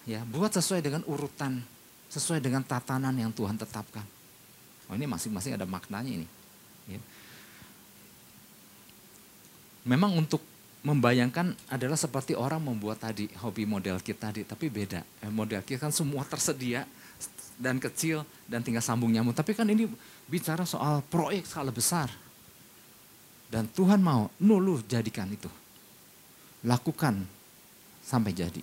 Ya, 0.07 0.23
buat 0.23 0.53
sesuai 0.53 0.79
dengan 0.85 1.03
urutan, 1.09 1.59
sesuai 2.07 2.39
dengan 2.39 2.63
tatanan 2.63 3.11
yang 3.17 3.33
Tuhan 3.33 3.59
tetapkan. 3.59 4.05
Oh 4.87 4.95
ini 4.95 5.03
masing-masing 5.03 5.59
ada 5.59 5.67
maknanya 5.67 6.23
ini. 6.23 6.27
Ya. 6.87 6.99
Memang 9.87 10.15
untuk 10.15 10.43
membayangkan 10.83 11.51
adalah 11.67 11.99
seperti 11.99 12.31
orang 12.31 12.63
membuat 12.63 13.03
tadi 13.03 13.27
hobi 13.43 13.67
model 13.67 13.99
kit 13.99 14.19
tadi, 14.19 14.47
tapi 14.47 14.71
beda. 14.71 15.03
Eh, 15.23 15.31
model 15.31 15.63
kit 15.63 15.79
kan 15.79 15.91
semua 15.91 16.23
tersedia 16.23 16.87
dan 17.59 17.81
kecil 17.81 18.23
dan 18.47 18.63
tinggal 18.63 18.83
sambung 18.85 19.11
nyamuk. 19.11 19.35
Tapi 19.35 19.51
kan 19.51 19.67
ini 19.67 19.89
bicara 20.29 20.63
soal 20.63 21.03
proyek 21.03 21.43
skala 21.43 21.75
besar. 21.75 22.07
Dan 23.47 23.67
Tuhan 23.71 24.03
mau, 24.03 24.27
nulu 24.43 24.83
jadikan 24.83 25.27
itu. 25.31 25.47
Lakukan 26.67 27.23
sampai 28.03 28.31
jadi. 28.35 28.59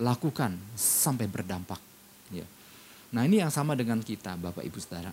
Lakukan 0.00 0.56
sampai 0.76 1.24
berdampak. 1.28 1.91
Nah 3.12 3.28
ini 3.28 3.44
yang 3.44 3.52
sama 3.52 3.76
dengan 3.76 4.00
kita 4.00 4.40
Bapak 4.40 4.64
Ibu 4.64 4.78
Saudara. 4.80 5.12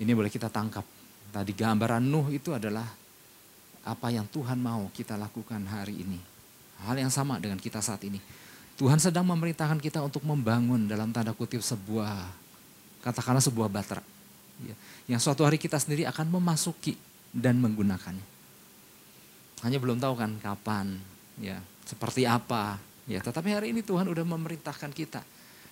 Ini 0.00 0.10
boleh 0.16 0.32
kita 0.32 0.48
tangkap. 0.48 0.84
Tadi 1.30 1.52
gambaran 1.52 2.00
Nuh 2.00 2.32
itu 2.32 2.56
adalah 2.56 2.88
apa 3.84 4.08
yang 4.08 4.24
Tuhan 4.32 4.56
mau 4.56 4.88
kita 4.88 5.20
lakukan 5.20 5.60
hari 5.68 6.00
ini. 6.00 6.20
Hal 6.80 6.96
yang 6.96 7.12
sama 7.12 7.36
dengan 7.36 7.60
kita 7.60 7.84
saat 7.84 8.00
ini. 8.08 8.16
Tuhan 8.80 8.96
sedang 8.96 9.28
memerintahkan 9.28 9.76
kita 9.76 10.00
untuk 10.00 10.24
membangun 10.24 10.88
dalam 10.88 11.12
tanda 11.12 11.36
kutip 11.36 11.60
sebuah, 11.60 12.32
katakanlah 13.04 13.44
sebuah 13.44 13.68
batra. 13.68 14.00
Ya, 14.64 14.72
yang 15.04 15.20
suatu 15.20 15.44
hari 15.44 15.60
kita 15.60 15.76
sendiri 15.76 16.08
akan 16.08 16.32
memasuki 16.32 16.96
dan 17.28 17.60
menggunakannya. 17.60 18.24
Hanya 19.60 19.76
belum 19.76 20.00
tahu 20.00 20.16
kan 20.16 20.32
kapan, 20.40 20.96
ya 21.36 21.60
seperti 21.84 22.24
apa. 22.24 22.80
Ya, 23.04 23.20
tetapi 23.20 23.52
hari 23.52 23.76
ini 23.76 23.84
Tuhan 23.84 24.08
udah 24.08 24.24
memerintahkan 24.24 24.96
kita 24.96 25.20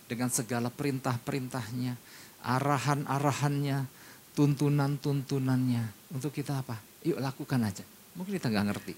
dengan 0.08 0.32
segala 0.32 0.72
perintah-perintahnya, 0.72 1.94
arahan-arahannya, 2.40 3.84
tuntunan-tuntunannya. 4.32 6.16
Untuk 6.16 6.32
kita 6.32 6.64
apa? 6.64 6.80
Yuk 7.04 7.20
lakukan 7.20 7.60
aja. 7.62 7.84
Mungkin 8.16 8.40
kita 8.40 8.48
nggak 8.48 8.66
ngerti. 8.72 8.94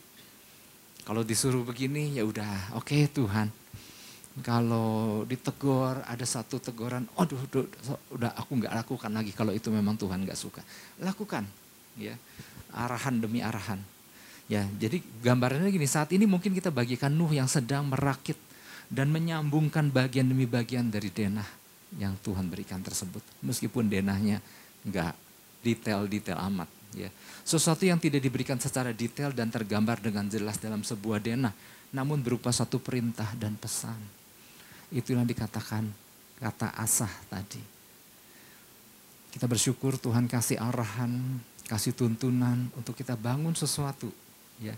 Kalau 1.05 1.27
disuruh 1.27 1.67
begini 1.67 2.15
ya 2.15 2.23
udah 2.23 2.79
oke 2.79 2.95
okay, 2.95 3.11
Tuhan. 3.11 3.51
Kalau 4.47 5.27
ditegur 5.27 6.07
ada 6.07 6.23
satu 6.23 6.63
teguran, 6.63 7.03
aduh, 7.19 7.35
aduh 7.35 7.67
udah 8.15 8.31
aku 8.39 8.63
nggak 8.63 8.73
lakukan 8.79 9.11
lagi 9.11 9.35
kalau 9.35 9.51
itu 9.51 9.75
memang 9.75 9.99
Tuhan 9.99 10.23
nggak 10.23 10.39
suka. 10.39 10.63
Lakukan, 11.03 11.43
ya 11.99 12.15
arahan 12.71 13.19
demi 13.19 13.43
arahan. 13.43 13.83
Ya, 14.47 14.67
jadi 14.79 15.03
gambarannya 15.23 15.71
gini, 15.71 15.87
saat 15.87 16.11
ini 16.11 16.27
mungkin 16.27 16.51
kita 16.51 16.75
bagikan 16.75 17.11
Nuh 17.15 17.31
yang 17.31 17.47
sedang 17.47 17.87
merakit 17.87 18.35
dan 18.91 19.07
menyambungkan 19.15 19.95
bagian 19.95 20.27
demi 20.27 20.51
bagian 20.51 20.91
dari 20.91 21.15
denah 21.15 21.47
yang 21.97 22.19
Tuhan 22.21 22.51
berikan 22.51 22.83
tersebut. 22.83 23.23
Meskipun 23.41 23.87
denahnya 23.87 24.43
nggak 24.83 25.15
detail-detail 25.63 26.39
amat. 26.51 26.69
Ya. 26.91 27.07
Sesuatu 27.47 27.87
yang 27.87 28.03
tidak 28.03 28.19
diberikan 28.19 28.59
secara 28.59 28.91
detail 28.91 29.31
dan 29.31 29.47
tergambar 29.47 30.03
dengan 30.03 30.27
jelas 30.27 30.59
dalam 30.59 30.83
sebuah 30.83 31.23
denah, 31.23 31.55
namun 31.95 32.19
berupa 32.19 32.51
satu 32.51 32.83
perintah 32.83 33.31
dan 33.39 33.55
pesan. 33.55 33.99
Itu 34.91 35.15
yang 35.15 35.23
dikatakan 35.23 35.87
kata 36.43 36.75
asah 36.75 37.11
tadi. 37.31 37.63
Kita 39.31 39.47
bersyukur 39.47 39.95
Tuhan 39.95 40.27
kasih 40.27 40.59
arahan, 40.59 41.39
kasih 41.71 41.95
tuntunan 41.95 42.67
untuk 42.75 42.99
kita 42.99 43.15
bangun 43.15 43.55
sesuatu. 43.55 44.11
Ya, 44.59 44.75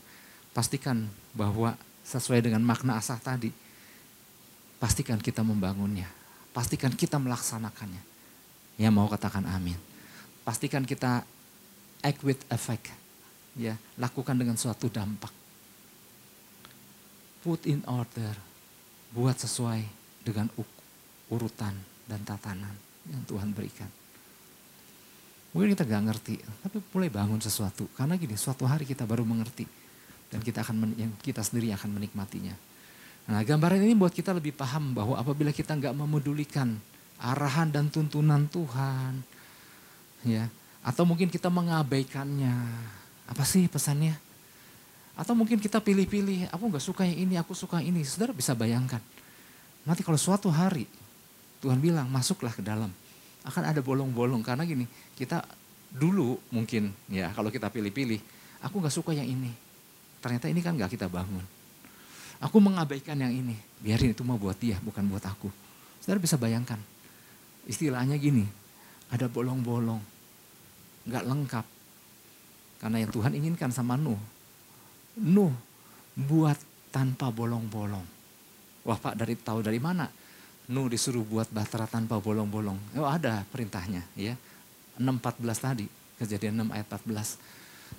pastikan 0.53 1.09
bahwa 1.33 1.73
sesuai 2.05 2.45
dengan 2.45 2.61
makna 2.61 3.01
asah 3.01 3.17
tadi, 3.17 3.49
pastikan 4.83 5.23
kita 5.23 5.47
membangunnya, 5.47 6.11
pastikan 6.51 6.91
kita 6.91 7.23
melaksanakannya. 7.23 8.03
Ya 8.83 8.91
mau 8.91 9.07
katakan 9.07 9.47
amin. 9.47 9.79
Pastikan 10.43 10.83
kita 10.83 11.23
act 12.03 12.21
with 12.27 12.43
effect. 12.51 12.91
Ya, 13.55 13.79
lakukan 13.95 14.35
dengan 14.35 14.59
suatu 14.59 14.91
dampak. 14.91 15.31
Put 17.47 17.71
in 17.71 17.87
order. 17.87 18.35
Buat 19.13 19.39
sesuai 19.45 19.85
dengan 20.25 20.49
urutan 21.29 21.77
dan 22.09 22.25
tatanan 22.25 22.73
yang 23.07 23.23
Tuhan 23.29 23.53
berikan. 23.53 23.87
Mungkin 25.53 25.77
kita 25.77 25.85
gak 25.85 26.05
ngerti, 26.09 26.41
tapi 26.65 26.81
mulai 26.97 27.13
bangun 27.13 27.37
sesuatu. 27.45 27.85
Karena 27.93 28.17
gini, 28.17 28.41
suatu 28.41 28.65
hari 28.65 28.89
kita 28.89 29.05
baru 29.05 29.21
mengerti. 29.21 29.69
Dan 30.33 30.41
kita 30.41 30.65
akan 30.65 30.97
yang 30.97 31.13
kita 31.21 31.45
sendiri 31.45 31.77
akan 31.77 31.93
menikmatinya. 31.93 32.72
Nah 33.31 33.41
gambaran 33.47 33.83
ini 33.83 33.95
buat 33.95 34.11
kita 34.11 34.35
lebih 34.35 34.55
paham 34.55 34.97
bahwa 34.97 35.15
apabila 35.15 35.55
kita 35.55 35.79
nggak 35.79 35.95
memedulikan 35.95 36.75
arahan 37.23 37.71
dan 37.71 37.87
tuntunan 37.87 38.51
Tuhan, 38.51 39.23
ya 40.27 40.51
atau 40.83 41.07
mungkin 41.07 41.31
kita 41.31 41.47
mengabaikannya. 41.47 42.55
Apa 43.31 43.47
sih 43.47 43.71
pesannya? 43.71 44.19
Atau 45.15 45.39
mungkin 45.39 45.63
kita 45.63 45.79
pilih-pilih, 45.79 46.51
aku 46.51 46.65
nggak 46.67 46.83
suka 46.83 47.07
yang 47.07 47.31
ini, 47.31 47.35
aku 47.39 47.55
suka 47.55 47.79
yang 47.79 47.95
ini. 47.95 48.03
Saudara 48.03 48.35
bisa 48.35 48.59
bayangkan. 48.59 48.99
Nanti 49.87 50.03
kalau 50.03 50.19
suatu 50.19 50.51
hari 50.51 50.91
Tuhan 51.63 51.79
bilang 51.79 52.11
masuklah 52.11 52.51
ke 52.51 52.61
dalam. 52.61 52.91
Akan 53.47 53.63
ada 53.63 53.79
bolong-bolong 53.79 54.43
karena 54.43 54.67
gini, 54.67 54.87
kita 55.15 55.47
dulu 55.95 56.39
mungkin 56.51 56.91
ya 57.07 57.31
kalau 57.31 57.55
kita 57.55 57.71
pilih-pilih, 57.71 58.19
aku 58.67 58.83
nggak 58.83 58.95
suka 58.95 59.15
yang 59.15 59.31
ini. 59.31 59.55
Ternyata 60.19 60.51
ini 60.51 60.61
kan 60.63 60.75
nggak 60.75 60.99
kita 60.99 61.07
bangun. 61.07 61.62
Aku 62.43 62.59
mengabaikan 62.59 63.15
yang 63.15 63.31
ini, 63.31 63.55
biarin 63.79 64.11
itu 64.11 64.27
mau 64.27 64.35
buat 64.35 64.59
dia, 64.59 64.75
bukan 64.83 65.07
buat 65.07 65.23
aku. 65.23 65.47
Saudara 66.03 66.19
bisa 66.19 66.35
bayangkan, 66.35 66.79
istilahnya 67.71 68.19
gini, 68.19 68.43
ada 69.15 69.31
bolong-bolong 69.31 70.03
nggak 71.07 71.25
lengkap. 71.27 71.67
Karena 72.83 72.97
yang 72.99 73.11
Tuhan 73.15 73.33
inginkan 73.39 73.71
sama 73.71 73.95
Nuh. 73.95 74.19
Nuh 75.23 75.55
buat 76.19 76.59
tanpa 76.91 77.31
bolong-bolong. 77.31 78.05
Wah 78.83 78.99
Pak 78.99 79.15
dari 79.15 79.39
tahu 79.39 79.63
dari 79.63 79.79
mana? 79.79 80.11
Nuh 80.71 80.91
disuruh 80.91 81.23
buat 81.23 81.47
bahtera 81.51 81.87
tanpa 81.87 82.19
bolong-bolong. 82.19 82.99
Oh 82.99 83.07
ada 83.07 83.47
perintahnya 83.47 84.03
ya. 84.19 84.35
6.14 84.99 85.39
tadi. 85.63 85.87
Kejadian 86.19 86.67
6 86.67 86.75
ayat 86.75 86.87
14. 86.91 87.39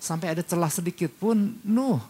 Sampai 0.00 0.36
ada 0.36 0.42
celah 0.44 0.68
sedikit 0.68 1.08
pun 1.16 1.56
Nuh 1.64 2.00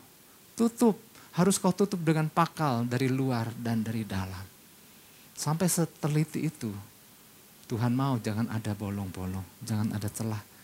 tutup. 0.59 0.99
Harus 1.35 1.59
kau 1.59 1.75
tutup 1.75 1.99
dengan 1.99 2.31
pakal 2.31 2.87
dari 2.87 3.11
luar 3.11 3.51
dan 3.59 3.83
dari 3.83 4.07
dalam. 4.07 4.47
Sampai 5.35 5.67
seteliti 5.67 6.47
itu. 6.47 6.71
Tuhan 7.67 7.91
mau 7.91 8.21
jangan 8.23 8.47
ada 8.55 8.71
bolong-bolong. 8.77 9.43
Jangan 9.67 9.91
ada 9.99 10.07
celah 10.07 10.55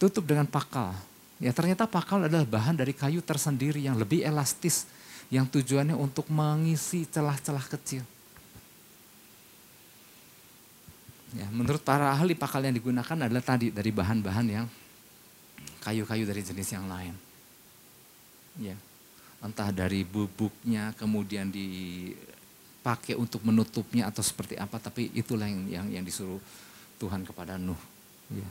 tutup 0.00 0.24
dengan 0.24 0.48
pakal. 0.48 0.96
Ya 1.36 1.52
ternyata 1.52 1.84
pakal 1.84 2.24
adalah 2.24 2.48
bahan 2.48 2.80
dari 2.80 2.96
kayu 2.96 3.20
tersendiri 3.20 3.84
yang 3.84 4.00
lebih 4.00 4.24
elastis, 4.24 4.88
yang 5.28 5.44
tujuannya 5.44 5.92
untuk 5.92 6.24
mengisi 6.32 7.04
celah-celah 7.04 7.68
kecil. 7.68 8.00
Ya, 11.30 11.46
menurut 11.54 11.78
para 11.86 12.10
ahli 12.10 12.34
pakal 12.34 12.66
yang 12.66 12.74
digunakan 12.74 13.14
adalah 13.14 13.44
tadi 13.44 13.70
dari 13.70 13.94
bahan-bahan 13.94 14.46
yang 14.50 14.66
kayu-kayu 15.84 16.26
dari 16.26 16.42
jenis 16.42 16.74
yang 16.74 16.90
lain. 16.90 17.14
Ya, 18.58 18.74
entah 19.40 19.72
dari 19.72 20.04
bubuknya 20.04 20.92
kemudian 21.00 21.48
dipakai 21.48 23.16
untuk 23.16 23.40
menutupnya 23.42 24.12
atau 24.12 24.20
seperti 24.20 24.60
apa, 24.60 24.76
tapi 24.76 25.08
itulah 25.16 25.48
yang 25.48 25.64
yang, 25.68 25.86
yang 26.00 26.04
disuruh 26.04 26.40
Tuhan 27.00 27.24
kepada 27.24 27.56
Nuh. 27.56 27.80
Ya. 28.28 28.48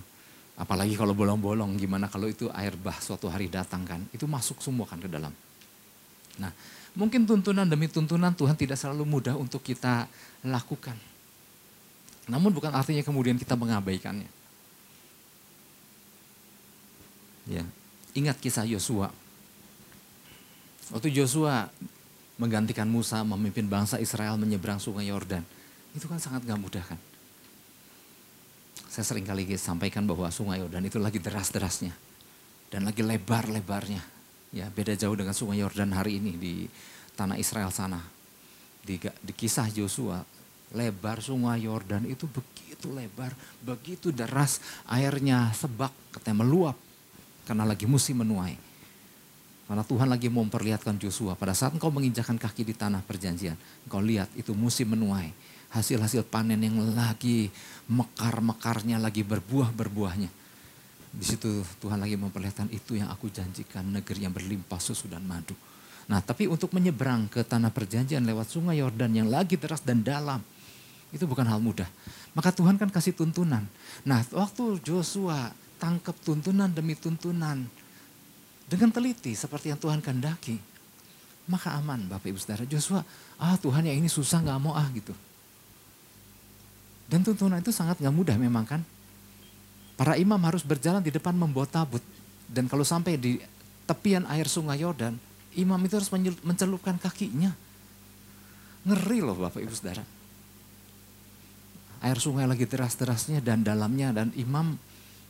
Apalagi 0.60 0.98
kalau 1.00 1.16
bolong-bolong, 1.16 1.80
gimana 1.80 2.12
kalau 2.12 2.28
itu 2.28 2.52
air 2.52 2.76
bah 2.76 2.98
suatu 3.00 3.32
hari 3.32 3.48
datang 3.48 3.88
kan, 3.88 4.04
itu 4.12 4.28
masuk 4.28 4.60
semua 4.60 4.84
kan 4.84 5.00
ke 5.00 5.08
dalam. 5.08 5.32
Nah, 6.36 6.52
mungkin 6.98 7.24
tuntunan 7.24 7.64
demi 7.64 7.88
tuntunan 7.88 8.36
Tuhan 8.36 8.60
tidak 8.60 8.76
selalu 8.76 9.08
mudah 9.08 9.40
untuk 9.40 9.64
kita 9.64 10.10
lakukan. 10.44 10.98
Namun 12.28 12.52
bukan 12.52 12.76
artinya 12.76 13.00
kemudian 13.06 13.40
kita 13.40 13.56
mengabaikannya. 13.56 14.28
Ya, 17.50 17.64
ingat 18.14 18.38
kisah 18.44 18.68
Yosua. 18.68 19.10
Waktu 20.90 21.14
Yosua 21.14 21.70
menggantikan 22.42 22.90
Musa 22.90 23.22
memimpin 23.22 23.68
bangsa 23.70 24.02
Israel 24.02 24.40
menyeberang 24.40 24.82
sungai 24.82 25.12
Yordan. 25.12 25.46
Itu 25.94 26.10
kan 26.10 26.18
sangat 26.18 26.48
gak 26.48 26.58
mudah 26.58 26.82
kan. 26.82 26.98
Saya 28.90 29.06
sering 29.06 29.28
kali 29.28 29.46
sampaikan 29.54 30.10
bahwa 30.10 30.32
sungai 30.34 30.58
Yordan 30.64 30.88
itu 30.88 30.98
lagi 30.98 31.22
deras-derasnya. 31.22 31.94
Dan 32.74 32.90
lagi 32.90 33.06
lebar-lebarnya. 33.06 34.02
Ya, 34.50 34.66
beda 34.74 34.98
jauh 34.98 35.14
dengan 35.14 35.38
sungai 35.38 35.62
Yordan 35.62 35.94
hari 35.94 36.18
ini 36.18 36.34
di 36.34 36.54
tanah 37.14 37.38
Israel 37.38 37.70
sana. 37.70 38.02
Di, 38.82 38.98
di 38.98 39.34
kisah 39.36 39.70
Yosua, 39.70 40.26
lebar 40.74 41.22
sungai 41.22 41.70
Yordan 41.70 42.10
itu 42.10 42.26
begitu 42.26 42.90
lebar, 42.90 43.34
begitu 43.62 44.10
deras, 44.10 44.58
airnya 44.90 45.54
sebak, 45.54 45.94
katanya 46.14 46.42
meluap 46.42 46.78
karena 47.46 47.66
lagi 47.66 47.90
musim 47.90 48.22
menuai. 48.22 48.69
Karena 49.70 49.86
Tuhan 49.86 50.10
lagi 50.10 50.34
mau 50.34 50.42
memperlihatkan 50.42 50.98
Joshua, 50.98 51.38
pada 51.38 51.54
saat 51.54 51.78
engkau 51.78 51.94
menginjakan 51.94 52.42
kaki 52.42 52.66
di 52.66 52.74
tanah 52.74 53.06
perjanjian, 53.06 53.54
engkau 53.86 54.02
lihat 54.02 54.26
itu 54.34 54.58
musim 54.58 54.90
menuai. 54.90 55.30
Hasil-hasil 55.70 56.26
panen 56.26 56.58
yang 56.58 56.82
lagi 56.98 57.54
mekar-mekarnya, 57.86 58.98
lagi 58.98 59.22
berbuah-berbuahnya. 59.22 60.26
Di 61.14 61.26
situ 61.26 61.62
Tuhan 61.86 62.02
lagi 62.02 62.18
memperlihatkan 62.18 62.74
itu 62.74 62.98
yang 62.98 63.14
aku 63.14 63.30
janjikan, 63.30 63.86
negeri 63.86 64.26
yang 64.26 64.34
berlimpah 64.34 64.82
susu 64.82 65.06
dan 65.06 65.22
madu. 65.22 65.54
Nah 66.10 66.18
tapi 66.26 66.50
untuk 66.50 66.74
menyeberang 66.74 67.30
ke 67.30 67.46
tanah 67.46 67.70
perjanjian 67.70 68.26
lewat 68.26 68.50
sungai 68.50 68.82
Yordan 68.82 69.14
yang 69.14 69.30
lagi 69.30 69.54
deras 69.54 69.86
dan 69.86 70.02
dalam, 70.02 70.42
itu 71.14 71.30
bukan 71.30 71.46
hal 71.46 71.62
mudah. 71.62 71.86
Maka 72.34 72.50
Tuhan 72.50 72.82
kan 72.82 72.90
kasih 72.90 73.14
tuntunan. 73.14 73.66
Nah 74.02 74.26
waktu 74.34 74.82
Joshua 74.82 75.54
tangkap 75.78 76.18
tuntunan 76.26 76.70
demi 76.74 76.98
tuntunan, 76.98 77.70
dengan 78.70 78.94
teliti 78.94 79.34
seperti 79.34 79.74
yang 79.74 79.82
Tuhan 79.82 79.98
kehendaki, 79.98 80.62
maka 81.50 81.74
aman 81.74 82.06
Bapak 82.06 82.30
Ibu 82.30 82.38
Saudara. 82.38 82.62
Joshua, 82.70 83.02
ah 83.42 83.58
Tuhan 83.58 83.90
ya 83.90 83.94
ini 83.98 84.06
susah 84.06 84.46
nggak 84.46 84.60
mau 84.62 84.78
ah 84.78 84.86
gitu. 84.94 85.12
Dan 87.10 87.26
tuntunan 87.26 87.58
itu 87.58 87.74
sangat 87.74 87.98
nggak 87.98 88.14
mudah 88.14 88.38
memang 88.38 88.70
kan. 88.70 88.82
Para 89.98 90.14
imam 90.16 90.38
harus 90.46 90.62
berjalan 90.62 91.02
di 91.02 91.10
depan 91.10 91.34
membawa 91.34 91.66
tabut. 91.66 92.06
Dan 92.46 92.70
kalau 92.70 92.86
sampai 92.86 93.18
di 93.18 93.42
tepian 93.90 94.30
air 94.30 94.46
sungai 94.46 94.78
Yordan, 94.86 95.18
imam 95.58 95.82
itu 95.82 95.98
harus 95.98 96.14
mencelupkan 96.46 97.02
kakinya. 97.02 97.50
Ngeri 98.86 99.20
loh 99.26 99.34
Bapak 99.34 99.66
Ibu 99.66 99.74
Saudara. 99.74 100.06
Air 102.00 102.22
sungai 102.22 102.46
lagi 102.46 102.64
deras-derasnya 102.64 103.42
dan 103.42 103.66
dalamnya 103.66 104.14
dan 104.14 104.30
imam, 104.38 104.78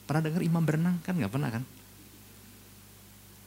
pernah 0.04 0.28
dengar 0.28 0.44
imam 0.44 0.62
berenang 0.62 1.00
kan 1.02 1.16
nggak 1.16 1.32
pernah 1.32 1.50
kan? 1.50 1.64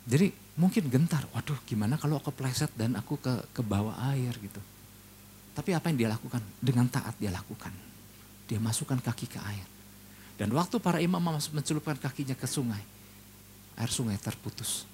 Jadi 0.03 0.35
mungkin 0.59 0.91
gentar, 0.91 1.23
waduh 1.31 1.59
gimana 1.63 1.95
kalau 1.95 2.19
aku 2.19 2.35
kepleset 2.35 2.71
dan 2.75 2.99
aku 2.99 3.17
ke, 3.23 3.33
ke 3.55 3.63
bawah 3.63 3.95
air 4.11 4.35
gitu. 4.43 4.59
Tapi 5.53 5.77
apa 5.77 5.93
yang 5.93 5.99
dia 6.07 6.11
lakukan? 6.11 6.43
Dengan 6.59 6.89
taat 6.89 7.15
dia 7.21 7.31
lakukan. 7.31 7.71
Dia 8.49 8.59
masukkan 8.59 8.99
kaki 8.99 9.27
ke 9.31 9.39
air. 9.39 9.67
Dan 10.35 10.51
waktu 10.57 10.81
para 10.83 10.99
imam 10.99 11.23
mencelupkan 11.23 11.95
kakinya 12.01 12.35
ke 12.35 12.49
sungai, 12.49 12.83
air 13.79 13.91
sungai 13.93 14.19
terputus. 14.19 14.89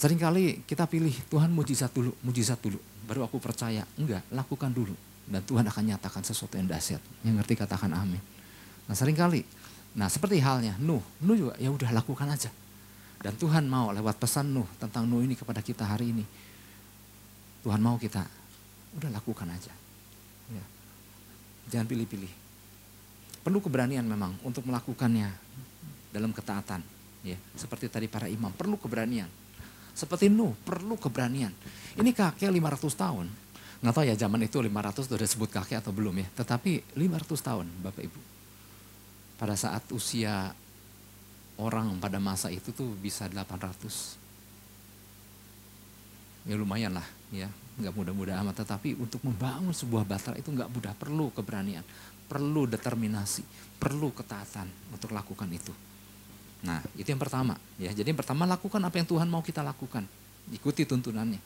Seringkali 0.00 0.64
kita 0.64 0.88
pilih 0.88 1.12
Tuhan 1.28 1.52
mujizat 1.52 1.92
dulu, 1.92 2.16
mujizat 2.24 2.56
dulu. 2.56 2.80
Baru 3.04 3.20
aku 3.20 3.36
percaya. 3.36 3.84
Enggak, 4.00 4.24
lakukan 4.32 4.72
dulu. 4.72 4.96
Dan 5.28 5.44
Tuhan 5.44 5.64
akan 5.68 5.84
nyatakan 5.92 6.24
sesuatu 6.24 6.56
yang 6.56 6.64
dahsyat. 6.66 7.00
Yang 7.20 7.34
ngerti 7.44 7.54
katakan 7.60 7.92
amin. 7.92 8.20
Nah 8.88 8.96
sering 8.96 9.12
kali 9.14 9.44
Nah 9.98 10.06
seperti 10.06 10.38
halnya 10.38 10.78
Nuh, 10.78 11.02
Nuh 11.24 11.36
juga 11.36 11.54
ya 11.58 11.70
udah 11.72 11.90
lakukan 11.90 12.28
aja. 12.30 12.50
Dan 13.20 13.34
Tuhan 13.36 13.66
mau 13.66 13.90
lewat 13.90 14.16
pesan 14.22 14.54
Nuh 14.54 14.68
tentang 14.78 15.04
Nuh 15.10 15.26
ini 15.26 15.34
kepada 15.34 15.58
kita 15.60 15.82
hari 15.82 16.14
ini. 16.14 16.24
Tuhan 17.60 17.82
mau 17.82 18.00
kita, 18.00 18.24
udah 18.96 19.10
lakukan 19.12 19.50
aja. 19.50 19.74
Ya. 20.48 20.64
Jangan 21.68 21.86
pilih-pilih. 21.90 22.32
Perlu 23.44 23.60
keberanian 23.60 24.04
memang 24.08 24.32
untuk 24.40 24.64
melakukannya 24.64 25.28
dalam 26.08 26.32
ketaatan. 26.32 26.80
Ya, 27.20 27.36
seperti 27.52 27.92
tadi 27.92 28.08
para 28.08 28.32
imam, 28.32 28.48
perlu 28.56 28.80
keberanian. 28.80 29.28
Seperti 29.92 30.32
Nuh, 30.32 30.56
perlu 30.64 30.96
keberanian. 30.96 31.52
Ini 32.00 32.10
kakek 32.16 32.48
500 32.48 32.96
tahun. 32.96 33.26
Nggak 33.84 33.92
tahu 33.92 34.04
ya 34.08 34.16
zaman 34.16 34.40
itu 34.40 34.56
500 34.56 35.04
sudah 35.04 35.20
disebut 35.20 35.48
kakek 35.52 35.84
atau 35.84 35.92
belum 35.92 36.16
ya. 36.16 36.28
Tetapi 36.40 36.96
500 36.96 37.36
tahun 37.44 37.66
Bapak 37.84 38.00
Ibu 38.08 38.39
pada 39.40 39.56
saat 39.56 39.80
usia 39.88 40.52
orang 41.56 41.96
pada 41.96 42.20
masa 42.20 42.52
itu 42.52 42.76
tuh 42.76 42.92
bisa 43.00 43.24
800. 43.24 44.20
Ya 46.44 46.56
lumayan 46.56 46.96
lah 46.96 47.04
ya, 47.32 47.48
nggak 47.80 47.92
mudah-mudah 47.96 48.36
amat. 48.44 48.64
Tetapi 48.64 49.00
untuk 49.00 49.24
membangun 49.24 49.72
sebuah 49.72 50.04
batra 50.04 50.36
itu 50.36 50.52
nggak 50.52 50.68
mudah, 50.68 50.92
perlu 50.92 51.32
keberanian, 51.32 51.84
perlu 52.28 52.68
determinasi, 52.68 53.40
perlu 53.80 54.12
ketaatan 54.12 54.68
untuk 54.92 55.12
lakukan 55.12 55.48
itu. 55.48 55.72
Nah 56.60 56.84
itu 56.96 57.08
yang 57.08 57.20
pertama 57.20 57.56
ya. 57.80 57.92
Jadi 57.96 58.12
yang 58.12 58.20
pertama 58.20 58.44
lakukan 58.44 58.80
apa 58.84 58.96
yang 59.00 59.08
Tuhan 59.08 59.28
mau 59.28 59.40
kita 59.40 59.64
lakukan, 59.64 60.04
ikuti 60.52 60.84
tuntunannya. 60.84 61.40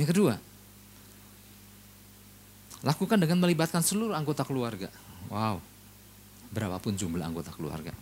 Yang 0.00 0.08
kedua, 0.16 0.34
lakukan 2.80 3.20
dengan 3.20 3.36
melibatkan 3.44 3.84
seluruh 3.84 4.16
anggota 4.16 4.44
keluarga. 4.44 4.88
Wow, 5.28 5.60
berapapun 6.50 6.98
jumlah 6.98 7.22
anggota 7.22 7.54
keluarga. 7.54 7.94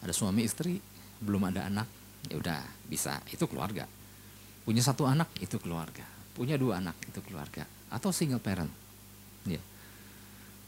Ada 0.00 0.14
suami 0.16 0.46
istri, 0.46 0.80
belum 1.20 1.50
ada 1.52 1.68
anak, 1.68 1.86
ya 2.30 2.40
udah 2.40 2.60
bisa, 2.88 3.20
itu 3.28 3.44
keluarga. 3.44 3.84
Punya 4.64 4.80
satu 4.80 5.04
anak, 5.04 5.28
itu 5.42 5.60
keluarga. 5.60 6.06
Punya 6.32 6.56
dua 6.56 6.80
anak, 6.80 6.96
itu 7.04 7.20
keluarga. 7.26 7.66
Atau 7.92 8.14
single 8.14 8.40
parent, 8.40 8.70
ya. 9.44 9.60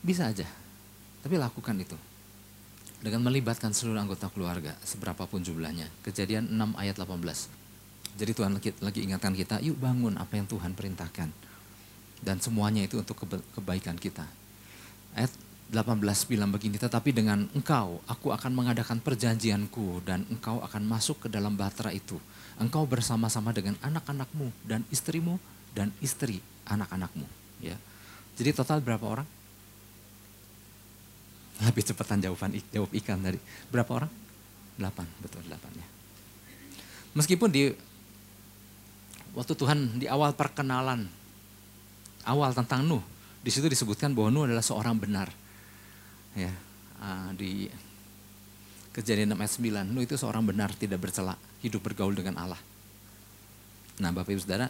Bisa 0.03 0.29
aja, 0.29 0.45
tapi 1.23 1.38
lakukan 1.38 1.79
itu. 1.81 1.97
Dengan 3.03 3.27
melibatkan 3.27 3.75
seluruh 3.75 3.99
anggota 3.99 4.31
keluarga, 4.31 4.79
seberapapun 4.87 5.43
jumlahnya. 5.43 5.91
Kejadian 6.07 6.51
6 6.55 6.79
ayat 6.79 6.95
18. 6.99 7.51
Jadi 8.15 8.31
Tuhan 8.37 8.53
lagi, 8.59 8.71
lagi 8.79 9.01
ingatkan 9.03 9.35
kita, 9.35 9.59
yuk 9.59 9.81
bangun 9.81 10.15
apa 10.21 10.38
yang 10.38 10.47
Tuhan 10.47 10.77
perintahkan. 10.77 11.33
Dan 12.23 12.37
semuanya 12.38 12.87
itu 12.87 13.03
untuk 13.03 13.19
kebaikan 13.59 13.99
kita. 13.99 14.23
Ayat 15.19 15.35
18 15.73 16.05
bilang 16.29 16.53
begini, 16.53 16.77
tetapi 16.77 17.17
dengan 17.17 17.49
engkau 17.57 18.05
aku 18.05 18.29
akan 18.29 18.53
mengadakan 18.53 19.01
perjanjianku 19.01 20.05
dan 20.05 20.29
engkau 20.29 20.61
akan 20.61 20.85
masuk 20.85 21.25
ke 21.25 21.29
dalam 21.33 21.57
batra 21.57 21.89
itu. 21.89 22.21
Engkau 22.61 22.85
bersama-sama 22.85 23.57
dengan 23.57 23.81
anak-anakmu 23.81 24.53
dan 24.69 24.85
istrimu 24.93 25.41
dan 25.73 25.89
istri 26.05 26.45
anak-anakmu. 26.69 27.25
Ya. 27.65 27.81
Jadi 28.37 28.53
total 28.53 28.85
berapa 28.85 29.01
orang? 29.01 29.25
Lebih 31.65 31.89
cepatan 31.89 32.21
jawaban 32.21 32.53
jawab 32.69 32.93
ikan 32.93 33.25
tadi. 33.25 33.41
Berapa 33.73 34.05
orang? 34.05 34.13
Delapan, 34.77 35.09
betul 35.25 35.41
delapan 35.49 35.73
ya. 35.73 35.89
Meskipun 37.17 37.49
di 37.49 37.73
waktu 39.33 39.57
Tuhan 39.57 39.97
di 39.97 40.05
awal 40.05 40.37
perkenalan 40.37 41.09
awal 42.29 42.53
tentang 42.53 42.85
Nuh, 42.85 43.01
di 43.41 43.49
situ 43.49 43.73
disebutkan 43.73 44.13
bahwa 44.13 44.29
Nuh 44.29 44.45
adalah 44.53 44.61
seorang 44.61 45.01
benar 45.01 45.33
ya 46.33 46.53
uh, 47.03 47.31
di 47.37 47.68
kejadian 48.92 49.37
6 49.37 49.40
ayat 49.40 49.53
9 49.88 49.92
Nuh 49.92 50.03
itu 50.05 50.14
seorang 50.16 50.45
benar 50.45 50.73
tidak 50.77 51.01
bercela 51.01 51.37
hidup 51.64 51.81
bergaul 51.85 52.12
dengan 52.12 52.40
Allah. 52.40 52.61
Nah 54.01 54.11
Bapak 54.12 54.33
Ibu 54.33 54.40
Saudara 54.40 54.68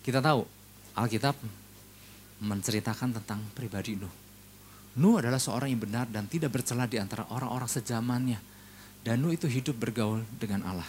kita 0.00 0.24
tahu 0.24 0.44
Alkitab 0.96 1.36
menceritakan 2.40 3.20
tentang 3.20 3.40
pribadi 3.52 4.00
Nuh. 4.00 4.12
Nuh 4.96 5.20
adalah 5.20 5.38
seorang 5.38 5.70
yang 5.70 5.82
benar 5.84 6.08
dan 6.08 6.26
tidak 6.26 6.50
bercela 6.56 6.88
di 6.88 6.96
antara 6.98 7.28
orang-orang 7.30 7.68
sejamannya. 7.68 8.40
Dan 9.00 9.24
Nuh 9.24 9.32
itu 9.32 9.48
hidup 9.48 9.76
bergaul 9.76 10.24
dengan 10.40 10.64
Allah. 10.66 10.88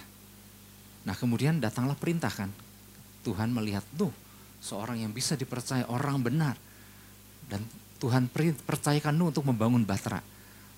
Nah 1.07 1.15
kemudian 1.15 1.59
datanglah 1.59 1.95
perintah 1.95 2.31
kan? 2.31 2.49
Tuhan 3.21 3.53
melihat 3.53 3.83
Nuh 3.99 4.11
seorang 4.63 5.03
yang 5.03 5.11
bisa 5.11 5.35
dipercaya 5.35 5.85
orang 5.91 6.23
benar. 6.23 6.55
Dan 7.45 7.67
Tuhan 8.01 8.25
percayakan 8.65 9.13
Nuh 9.13 9.29
untuk 9.29 9.45
membangun 9.45 9.85
Bahtera. 9.85 10.25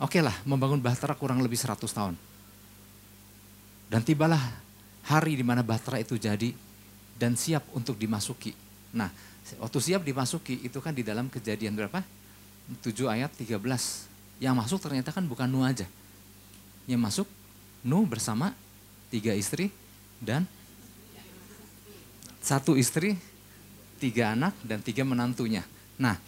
Oke 0.04 0.20
lah, 0.20 0.36
membangun 0.44 0.84
Bahtera 0.84 1.16
kurang 1.16 1.40
lebih 1.40 1.56
100 1.56 1.80
tahun. 1.88 2.20
Dan 3.88 4.04
tibalah 4.04 4.44
hari 5.08 5.40
di 5.40 5.46
mana 5.48 5.64
Bahtera 5.64 6.04
itu 6.04 6.20
jadi 6.20 6.52
dan 7.16 7.40
siap 7.40 7.64
untuk 7.72 7.96
dimasuki. 7.96 8.52
Nah, 8.92 9.08
waktu 9.64 9.80
siap 9.80 10.04
dimasuki 10.04 10.68
itu 10.68 10.84
kan 10.84 10.92
di 10.92 11.08
dalam 11.08 11.32
kejadian 11.32 11.72
berapa? 11.80 12.04
7 12.84 12.92
ayat 13.08 13.32
13. 13.32 13.56
Yang 14.44 14.56
masuk 14.60 14.80
ternyata 14.84 15.16
kan 15.16 15.24
bukan 15.24 15.48
Nuh 15.48 15.64
aja. 15.64 15.88
Yang 16.84 17.02
masuk 17.02 17.28
Nuh 17.88 18.04
bersama 18.04 18.52
tiga 19.08 19.32
istri 19.32 19.72
dan 20.20 20.44
satu 22.44 22.76
istri, 22.76 23.16
tiga 24.04 24.36
anak 24.36 24.52
dan 24.68 24.84
tiga 24.84 25.08
menantunya. 25.08 25.64
Nah, 25.96 26.20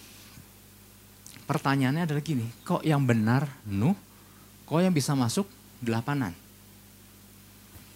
pertanyaannya 1.46 2.04
adalah 2.06 2.24
gini, 2.26 2.46
kok 2.66 2.82
yang 2.82 3.06
benar 3.06 3.48
Nuh, 3.70 3.96
kok 4.66 4.82
yang 4.82 4.94
bisa 4.94 5.14
masuk 5.18 5.46
delapanan? 5.82 6.34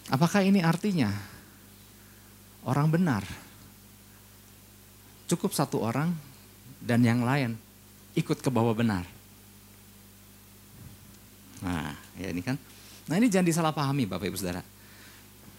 Apakah 0.09 0.41
ini 0.41 0.65
artinya 0.65 1.13
orang 2.65 2.89
benar 2.89 3.23
cukup 5.29 5.53
satu 5.53 5.85
orang 5.85 6.09
dan 6.81 7.05
yang 7.05 7.21
lain 7.21 7.53
ikut 8.17 8.41
ke 8.41 8.49
bawah 8.49 8.73
benar? 8.73 9.05
Nah, 11.59 11.93
ya 12.17 12.31
ini 12.31 12.41
kan. 12.41 12.55
Nah 13.09 13.15
ini 13.17 13.27
jangan 13.29 13.47
disalahpahami 13.49 14.05
Bapak 14.05 14.29
Ibu 14.29 14.37
Saudara. 14.37 14.63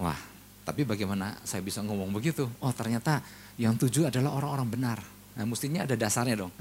Wah, 0.00 0.16
tapi 0.62 0.86
bagaimana 0.86 1.36
saya 1.42 1.60
bisa 1.60 1.82
ngomong 1.82 2.14
begitu? 2.14 2.48
Oh 2.62 2.70
ternyata 2.70 3.20
yang 3.58 3.74
tujuh 3.76 4.08
adalah 4.08 4.32
orang-orang 4.38 4.68
benar. 4.70 4.98
Nah 5.36 5.44
mestinya 5.44 5.84
ada 5.84 5.98
dasarnya 5.98 6.38
dong. 6.38 6.52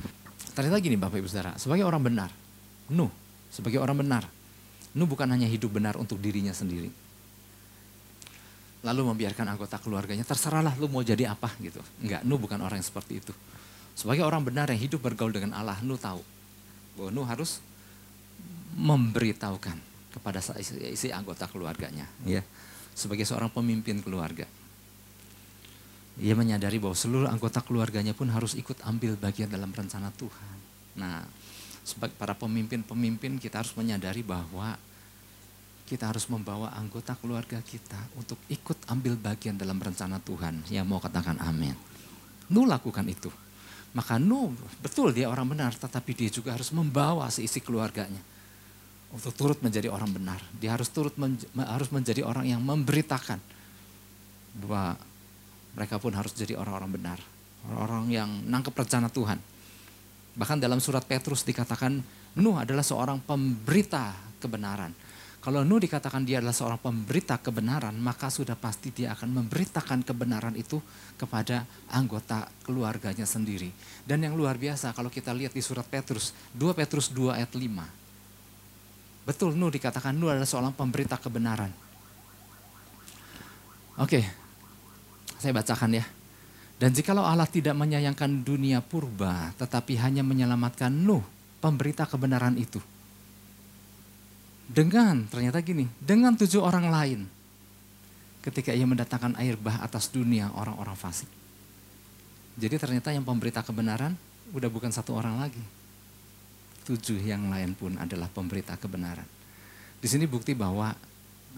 Ternyata 0.52 0.78
gini 0.84 1.00
Bapak 1.00 1.22
Ibu 1.22 1.30
Saudara, 1.32 1.56
sebagai 1.56 1.88
orang 1.88 2.04
benar, 2.04 2.30
Nuh 2.92 3.12
sebagai 3.48 3.80
orang 3.80 4.04
benar, 4.04 4.24
Nuh 4.98 5.08
bukan 5.08 5.28
hanya 5.32 5.48
hidup 5.48 5.72
benar 5.72 5.96
untuk 5.96 6.20
dirinya 6.20 6.52
sendiri. 6.52 6.92
Lalu 8.82 9.02
membiarkan 9.14 9.46
anggota 9.46 9.78
keluarganya, 9.78 10.26
terserahlah 10.26 10.74
lu 10.82 10.90
mau 10.90 11.06
jadi 11.06 11.32
apa 11.32 11.54
gitu. 11.62 11.80
Enggak, 12.02 12.26
Nuh 12.26 12.42
bukan 12.42 12.60
orang 12.60 12.82
yang 12.82 12.88
seperti 12.88 13.22
itu. 13.22 13.34
Sebagai 13.94 14.26
orang 14.26 14.42
benar 14.42 14.68
yang 14.74 14.82
hidup 14.82 15.06
bergaul 15.06 15.32
dengan 15.32 15.56
Allah, 15.56 15.78
Nuh 15.86 16.02
tahu 16.02 16.20
bahwa 16.98 17.10
Nuh 17.14 17.28
harus 17.30 17.62
memberitahukan 18.76 19.78
kepada 20.12 20.40
isi, 20.60 21.14
anggota 21.14 21.48
keluarganya. 21.48 22.08
Ya. 22.28 22.44
Sebagai 22.94 23.24
seorang 23.26 23.50
pemimpin 23.50 24.04
keluarga. 24.04 24.46
Ia 26.20 26.36
menyadari 26.36 26.78
bahwa 26.78 26.94
seluruh 26.94 27.32
anggota 27.32 27.64
keluarganya 27.64 28.12
pun 28.12 28.28
harus 28.30 28.54
ikut 28.54 28.78
ambil 28.84 29.16
bagian 29.16 29.48
dalam 29.48 29.72
rencana 29.72 30.12
Tuhan. 30.14 30.58
Nah, 31.00 31.24
sebagai 31.82 32.14
para 32.20 32.36
pemimpin-pemimpin 32.36 33.40
kita 33.42 33.64
harus 33.64 33.74
menyadari 33.74 34.22
bahwa 34.22 34.76
kita 35.92 36.08
harus 36.08 36.24
membawa 36.32 36.72
anggota 36.72 37.20
keluarga 37.20 37.60
kita 37.60 38.00
untuk 38.16 38.40
ikut 38.48 38.80
ambil 38.88 39.20
bagian 39.20 39.60
dalam 39.60 39.76
rencana 39.76 40.24
Tuhan. 40.24 40.64
Yang 40.72 40.88
mau 40.88 41.04
katakan 41.04 41.36
amin. 41.44 41.76
Nuh 42.48 42.64
lakukan 42.64 43.04
itu. 43.12 43.28
Maka 43.92 44.16
Nuh 44.16 44.56
betul 44.80 45.12
dia 45.12 45.28
orang 45.28 45.52
benar 45.52 45.76
tetapi 45.76 46.16
dia 46.16 46.32
juga 46.32 46.56
harus 46.56 46.72
membawa 46.72 47.28
seisi 47.28 47.60
keluarganya. 47.60 48.24
Untuk 49.12 49.36
turut 49.36 49.60
menjadi 49.60 49.92
orang 49.92 50.08
benar. 50.12 50.40
Dia 50.56 50.76
harus 50.80 50.88
turut 50.88 51.12
men, 51.20 51.36
harus 51.60 51.92
menjadi 51.92 52.24
orang 52.24 52.48
yang 52.48 52.64
memberitakan 52.64 53.40
bahwa 54.64 54.96
mereka 55.76 56.00
pun 56.00 56.16
harus 56.16 56.32
jadi 56.32 56.56
orang-orang 56.56 56.92
benar. 56.96 57.20
Orang-orang 57.68 58.06
yang 58.12 58.30
nangkep 58.48 58.72
rencana 58.72 59.12
Tuhan. 59.12 59.40
Bahkan 60.32 60.58
dalam 60.64 60.80
surat 60.80 61.04
Petrus 61.04 61.44
dikatakan 61.44 62.00
Nuh 62.40 62.56
adalah 62.56 62.84
seorang 62.84 63.20
pemberita 63.20 64.16
kebenaran. 64.40 64.96
Kalau 65.42 65.66
Nuh 65.66 65.82
dikatakan 65.82 66.24
dia 66.24 66.38
adalah 66.38 66.54
seorang 66.54 66.80
pemberita 66.80 67.36
kebenaran, 67.42 67.98
maka 67.98 68.30
sudah 68.32 68.56
pasti 68.56 68.94
dia 68.94 69.12
akan 69.18 69.42
memberitakan 69.42 70.06
kebenaran 70.06 70.56
itu 70.56 70.80
kepada 71.18 71.66
anggota 71.92 72.48
keluarganya 72.62 73.26
sendiri. 73.28 73.74
Dan 74.06 74.24
yang 74.24 74.38
luar 74.38 74.56
biasa 74.56 74.94
kalau 74.96 75.10
kita 75.12 75.34
lihat 75.34 75.52
di 75.52 75.60
surat 75.60 75.84
Petrus, 75.90 76.32
2 76.56 76.78
Petrus 76.78 77.10
2 77.12 77.42
ayat 77.42 77.52
5. 77.52 78.01
Betul 79.22 79.54
Nuh 79.54 79.70
dikatakan 79.70 80.18
Nuh 80.18 80.34
adalah 80.34 80.50
seorang 80.50 80.74
pemberita 80.74 81.18
kebenaran. 81.18 81.70
Oke, 84.02 84.26
saya 85.38 85.54
bacakan 85.54 86.02
ya. 86.02 86.06
Dan 86.82 86.98
jikalau 86.98 87.22
Allah 87.22 87.46
tidak 87.46 87.78
menyayangkan 87.78 88.42
dunia 88.42 88.82
purba, 88.82 89.54
tetapi 89.62 90.02
hanya 90.02 90.26
menyelamatkan 90.26 90.90
Nuh, 90.90 91.22
pemberita 91.62 92.10
kebenaran 92.10 92.58
itu. 92.58 92.82
Dengan, 94.66 95.30
ternyata 95.30 95.62
gini, 95.62 95.86
dengan 96.02 96.34
tujuh 96.34 96.64
orang 96.64 96.90
lain. 96.90 97.20
Ketika 98.42 98.74
ia 98.74 98.90
mendatangkan 98.90 99.38
air 99.38 99.54
bah 99.54 99.78
atas 99.86 100.10
dunia 100.10 100.50
orang-orang 100.58 100.98
fasik. 100.98 101.30
Jadi 102.58 102.76
ternyata 102.82 103.14
yang 103.14 103.22
pemberita 103.22 103.62
kebenaran 103.62 104.18
udah 104.50 104.70
bukan 104.74 104.90
satu 104.90 105.14
orang 105.14 105.38
lagi. 105.38 105.62
Tujuh 106.88 107.22
yang 107.22 107.48
lain 107.52 107.78
pun 107.78 107.96
adalah 108.02 108.28
pemberita 108.32 108.74
kebenaran. 108.78 109.28
Di 110.02 110.08
sini 110.10 110.26
bukti 110.26 110.58
bahwa 110.58 110.94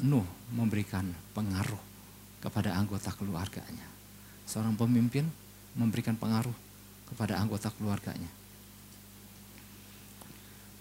Nuh 0.03 0.25
memberikan 0.51 1.05
pengaruh 1.37 1.79
kepada 2.41 2.73
anggota 2.75 3.13
keluarganya 3.13 3.93
seorang 4.43 4.75
pemimpin 4.75 5.25
memberikan 5.73 6.13
pengaruh 6.13 6.53
kepada 7.09 7.39
anggota 7.39 7.73
keluarganya. 7.73 8.29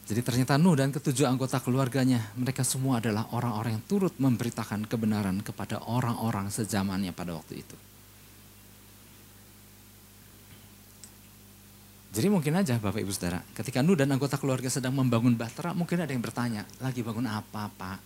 Jadi 0.02 0.20
ternyata 0.20 0.58
Nuh 0.60 0.76
dan 0.76 0.90
ketujuh 0.92 1.24
anggota 1.24 1.62
keluarganya, 1.62 2.34
mereka 2.36 2.66
semua 2.66 3.00
adalah 3.00 3.30
orang-orang 3.32 3.80
yang 3.80 3.86
turut 3.86 4.12
memberitakan 4.18 4.84
kebenaran 4.84 5.40
kepada 5.40 5.80
orang-orang 5.88 6.52
sezamannya 6.52 7.14
pada 7.14 7.38
waktu 7.38 7.62
itu. 7.64 7.76
Jadi 12.12 12.28
mungkin 12.28 12.52
aja 12.60 12.76
Bapak 12.76 13.00
Ibu 13.00 13.08
Saudara, 13.08 13.40
ketika 13.56 13.80
Nuh 13.80 13.96
dan 13.96 14.12
anggota 14.12 14.36
keluarga 14.36 14.68
sedang 14.68 14.92
membangun 14.92 15.32
bahtera, 15.32 15.72
mungkin 15.72 15.96
ada 15.96 16.12
yang 16.12 16.20
bertanya, 16.20 16.68
lagi 16.84 17.00
bangun 17.00 17.24
apa 17.24 17.72
Pak? 17.72 17.98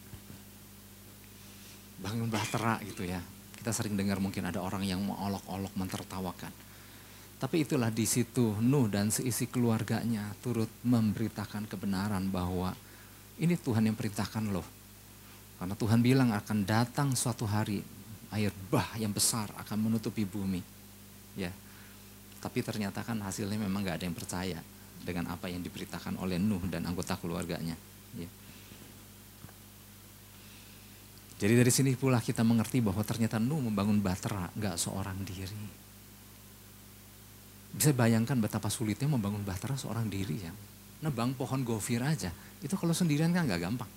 Bangun 2.07 2.31
bahtera 2.31 2.79
gitu 2.87 3.03
ya. 3.03 3.19
Kita 3.59 3.75
sering 3.75 3.99
dengar 3.99 4.23
mungkin 4.23 4.47
ada 4.47 4.63
orang 4.63 4.87
yang 4.87 5.03
mengolok-olok 5.03 5.75
mentertawakan. 5.75 6.55
Tapi 7.37 7.67
itulah 7.67 7.91
di 7.91 8.07
situ 8.07 8.55
Nuh 8.63 8.87
dan 8.87 9.11
seisi 9.11 9.51
keluarganya 9.51 10.31
turut 10.39 10.71
memberitakan 10.87 11.67
kebenaran 11.67 12.31
bahwa 12.31 12.79
ini 13.43 13.59
Tuhan 13.59 13.91
yang 13.91 13.99
perintahkan 13.99 14.55
loh. 14.55 14.65
Karena 15.59 15.75
Tuhan 15.75 15.99
bilang 15.99 16.31
akan 16.31 16.63
datang 16.63 17.19
suatu 17.19 17.43
hari 17.43 17.83
air 18.31 18.55
bah 18.71 18.95
yang 19.03 19.11
besar 19.11 19.51
akan 19.67 19.91
menutupi 19.91 20.23
bumi. 20.23 20.63
Ya. 21.35 21.51
Tapi 22.39 22.63
ternyata 22.63 23.03
kan 23.03 23.19
hasilnya 23.25 23.59
memang 23.59 23.83
gak 23.83 24.03
ada 24.03 24.07
yang 24.07 24.17
percaya 24.17 24.59
dengan 25.07 25.31
apa 25.31 25.47
yang 25.47 25.63
diberitakan 25.63 26.19
oleh 26.19 26.37
Nuh 26.43 26.63
dan 26.67 26.83
anggota 26.87 27.15
keluarganya. 27.15 27.79
Ya. 28.19 28.29
Jadi 31.37 31.53
dari 31.53 31.69
sini 31.69 31.93
pula 31.95 32.19
kita 32.19 32.41
mengerti 32.41 32.81
bahwa 32.81 33.05
ternyata 33.05 33.37
Nuh 33.37 33.61
membangun 33.61 34.01
Batra 34.01 34.49
nggak 34.57 34.77
seorang 34.81 35.21
diri. 35.23 35.87
Bisa 37.77 37.93
bayangkan 37.93 38.41
betapa 38.41 38.73
sulitnya 38.73 39.05
membangun 39.05 39.45
Batra 39.45 39.77
seorang 39.77 40.09
diri 40.09 40.41
ya. 40.41 40.53
Nebang 41.05 41.37
pohon 41.37 41.61
gofir 41.61 42.01
aja, 42.01 42.33
itu 42.65 42.73
kalau 42.73 42.97
sendirian 42.97 43.37
kan 43.37 43.45
nggak 43.45 43.61
gampang. 43.61 43.91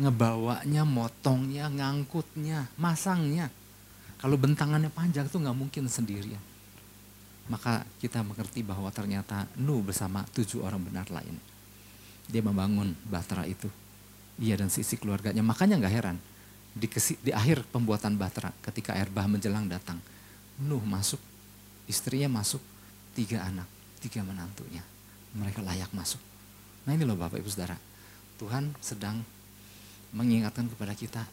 Ngebawanya, 0.00 0.88
motongnya, 0.88 1.68
ngangkutnya, 1.68 2.72
masangnya. 2.80 3.52
Kalau 4.16 4.40
bentangannya 4.40 4.88
panjang 4.88 5.28
itu 5.28 5.36
nggak 5.36 5.58
mungkin 5.58 5.84
sendirian. 5.84 6.40
Maka 7.48 7.84
kita 8.00 8.20
mengerti 8.20 8.60
bahwa 8.60 8.92
ternyata 8.92 9.48
Nuh 9.56 9.80
bersama 9.80 10.24
tujuh 10.36 10.60
orang 10.60 10.84
benar 10.84 11.08
lain. 11.08 11.36
Dia 12.28 12.44
membangun 12.44 12.92
Bahtera 13.08 13.48
itu. 13.48 13.68
Ia 14.38 14.54
dan 14.54 14.68
sisi 14.68 15.00
keluarganya. 15.00 15.40
Makanya 15.40 15.80
nggak 15.80 15.94
heran. 15.94 16.16
Di, 16.76 16.86
kesi, 16.86 17.16
di 17.24 17.32
akhir 17.32 17.64
pembuatan 17.72 18.20
Bahtera 18.20 18.52
ketika 18.60 18.94
air 18.94 19.08
bah 19.08 19.24
menjelang 19.24 19.64
datang. 19.66 19.98
Nuh 20.60 20.84
masuk, 20.84 21.18
istrinya 21.88 22.28
masuk, 22.28 22.60
tiga 23.16 23.42
anak, 23.48 23.66
tiga 24.04 24.20
menantunya. 24.20 24.84
Mereka 25.32 25.64
layak 25.64 25.90
masuk. 25.96 26.20
Nah 26.84 26.92
ini 26.92 27.08
loh 27.08 27.16
Bapak 27.16 27.40
Ibu 27.40 27.48
Saudara. 27.48 27.76
Tuhan 28.38 28.76
sedang 28.78 29.24
mengingatkan 30.12 30.68
kepada 30.68 30.92
kita. 30.92 31.24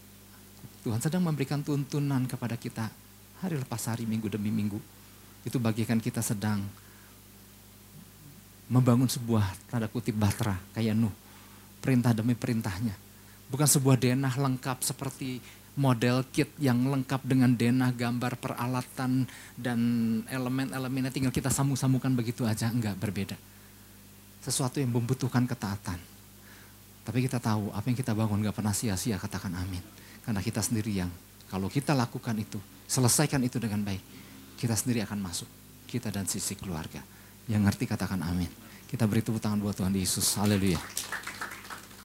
Tuhan 0.82 1.04
sedang 1.04 1.22
memberikan 1.28 1.62
tuntunan 1.62 2.24
kepada 2.26 2.56
kita 2.58 2.90
hari 3.44 3.60
lepas 3.60 3.92
hari, 3.92 4.08
minggu 4.08 4.32
demi 4.32 4.50
minggu. 4.50 4.80
Itu 5.46 5.62
bagikan 5.62 6.02
kita 6.02 6.26
sedang 6.26 6.66
membangun 8.66 9.06
sebuah 9.06 9.70
tanda 9.70 9.86
kutip 9.86 10.18
batra 10.18 10.58
kayak 10.74 10.98
Nuh. 10.98 11.14
Perintah 11.80 12.18
demi 12.18 12.34
perintahnya. 12.34 12.98
Bukan 13.46 13.70
sebuah 13.70 14.02
denah 14.02 14.34
lengkap 14.34 14.82
seperti 14.82 15.38
model 15.78 16.26
kit 16.32 16.50
yang 16.58 16.82
lengkap 16.88 17.22
dengan 17.22 17.52
denah, 17.54 17.94
gambar, 17.94 18.40
peralatan, 18.40 19.28
dan 19.54 19.80
elemen-elemennya 20.26 21.12
tinggal 21.14 21.30
kita 21.30 21.54
sambung-sambungkan 21.54 22.16
begitu 22.16 22.48
aja. 22.48 22.72
Enggak, 22.72 22.98
berbeda. 22.98 23.38
Sesuatu 24.42 24.82
yang 24.82 24.90
membutuhkan 24.90 25.46
ketaatan. 25.46 26.00
Tapi 27.06 27.22
kita 27.22 27.38
tahu 27.38 27.70
apa 27.70 27.86
yang 27.86 27.98
kita 28.02 28.18
bangun 28.18 28.42
gak 28.42 28.58
pernah 28.58 28.74
sia-sia 28.74 29.22
katakan 29.22 29.54
amin. 29.54 29.84
Karena 30.26 30.42
kita 30.42 30.66
sendiri 30.66 31.06
yang 31.06 31.12
kalau 31.54 31.70
kita 31.70 31.94
lakukan 31.94 32.34
itu, 32.42 32.58
selesaikan 32.90 33.46
itu 33.46 33.62
dengan 33.62 33.86
baik, 33.86 34.02
kita 34.56 34.74
sendiri 34.76 35.04
akan 35.04 35.20
masuk. 35.20 35.48
Kita 35.86 36.10
dan 36.12 36.26
sisi 36.26 36.58
keluarga. 36.58 37.00
Yang 37.46 37.62
ngerti 37.70 37.84
katakan 37.86 38.20
amin. 38.26 38.50
Kita 38.90 39.06
beri 39.06 39.22
tepuk 39.22 39.44
tangan 39.44 39.62
buat 39.62 39.78
Tuhan 39.78 39.94
Yesus. 39.94 40.40
Haleluya. 40.40 40.80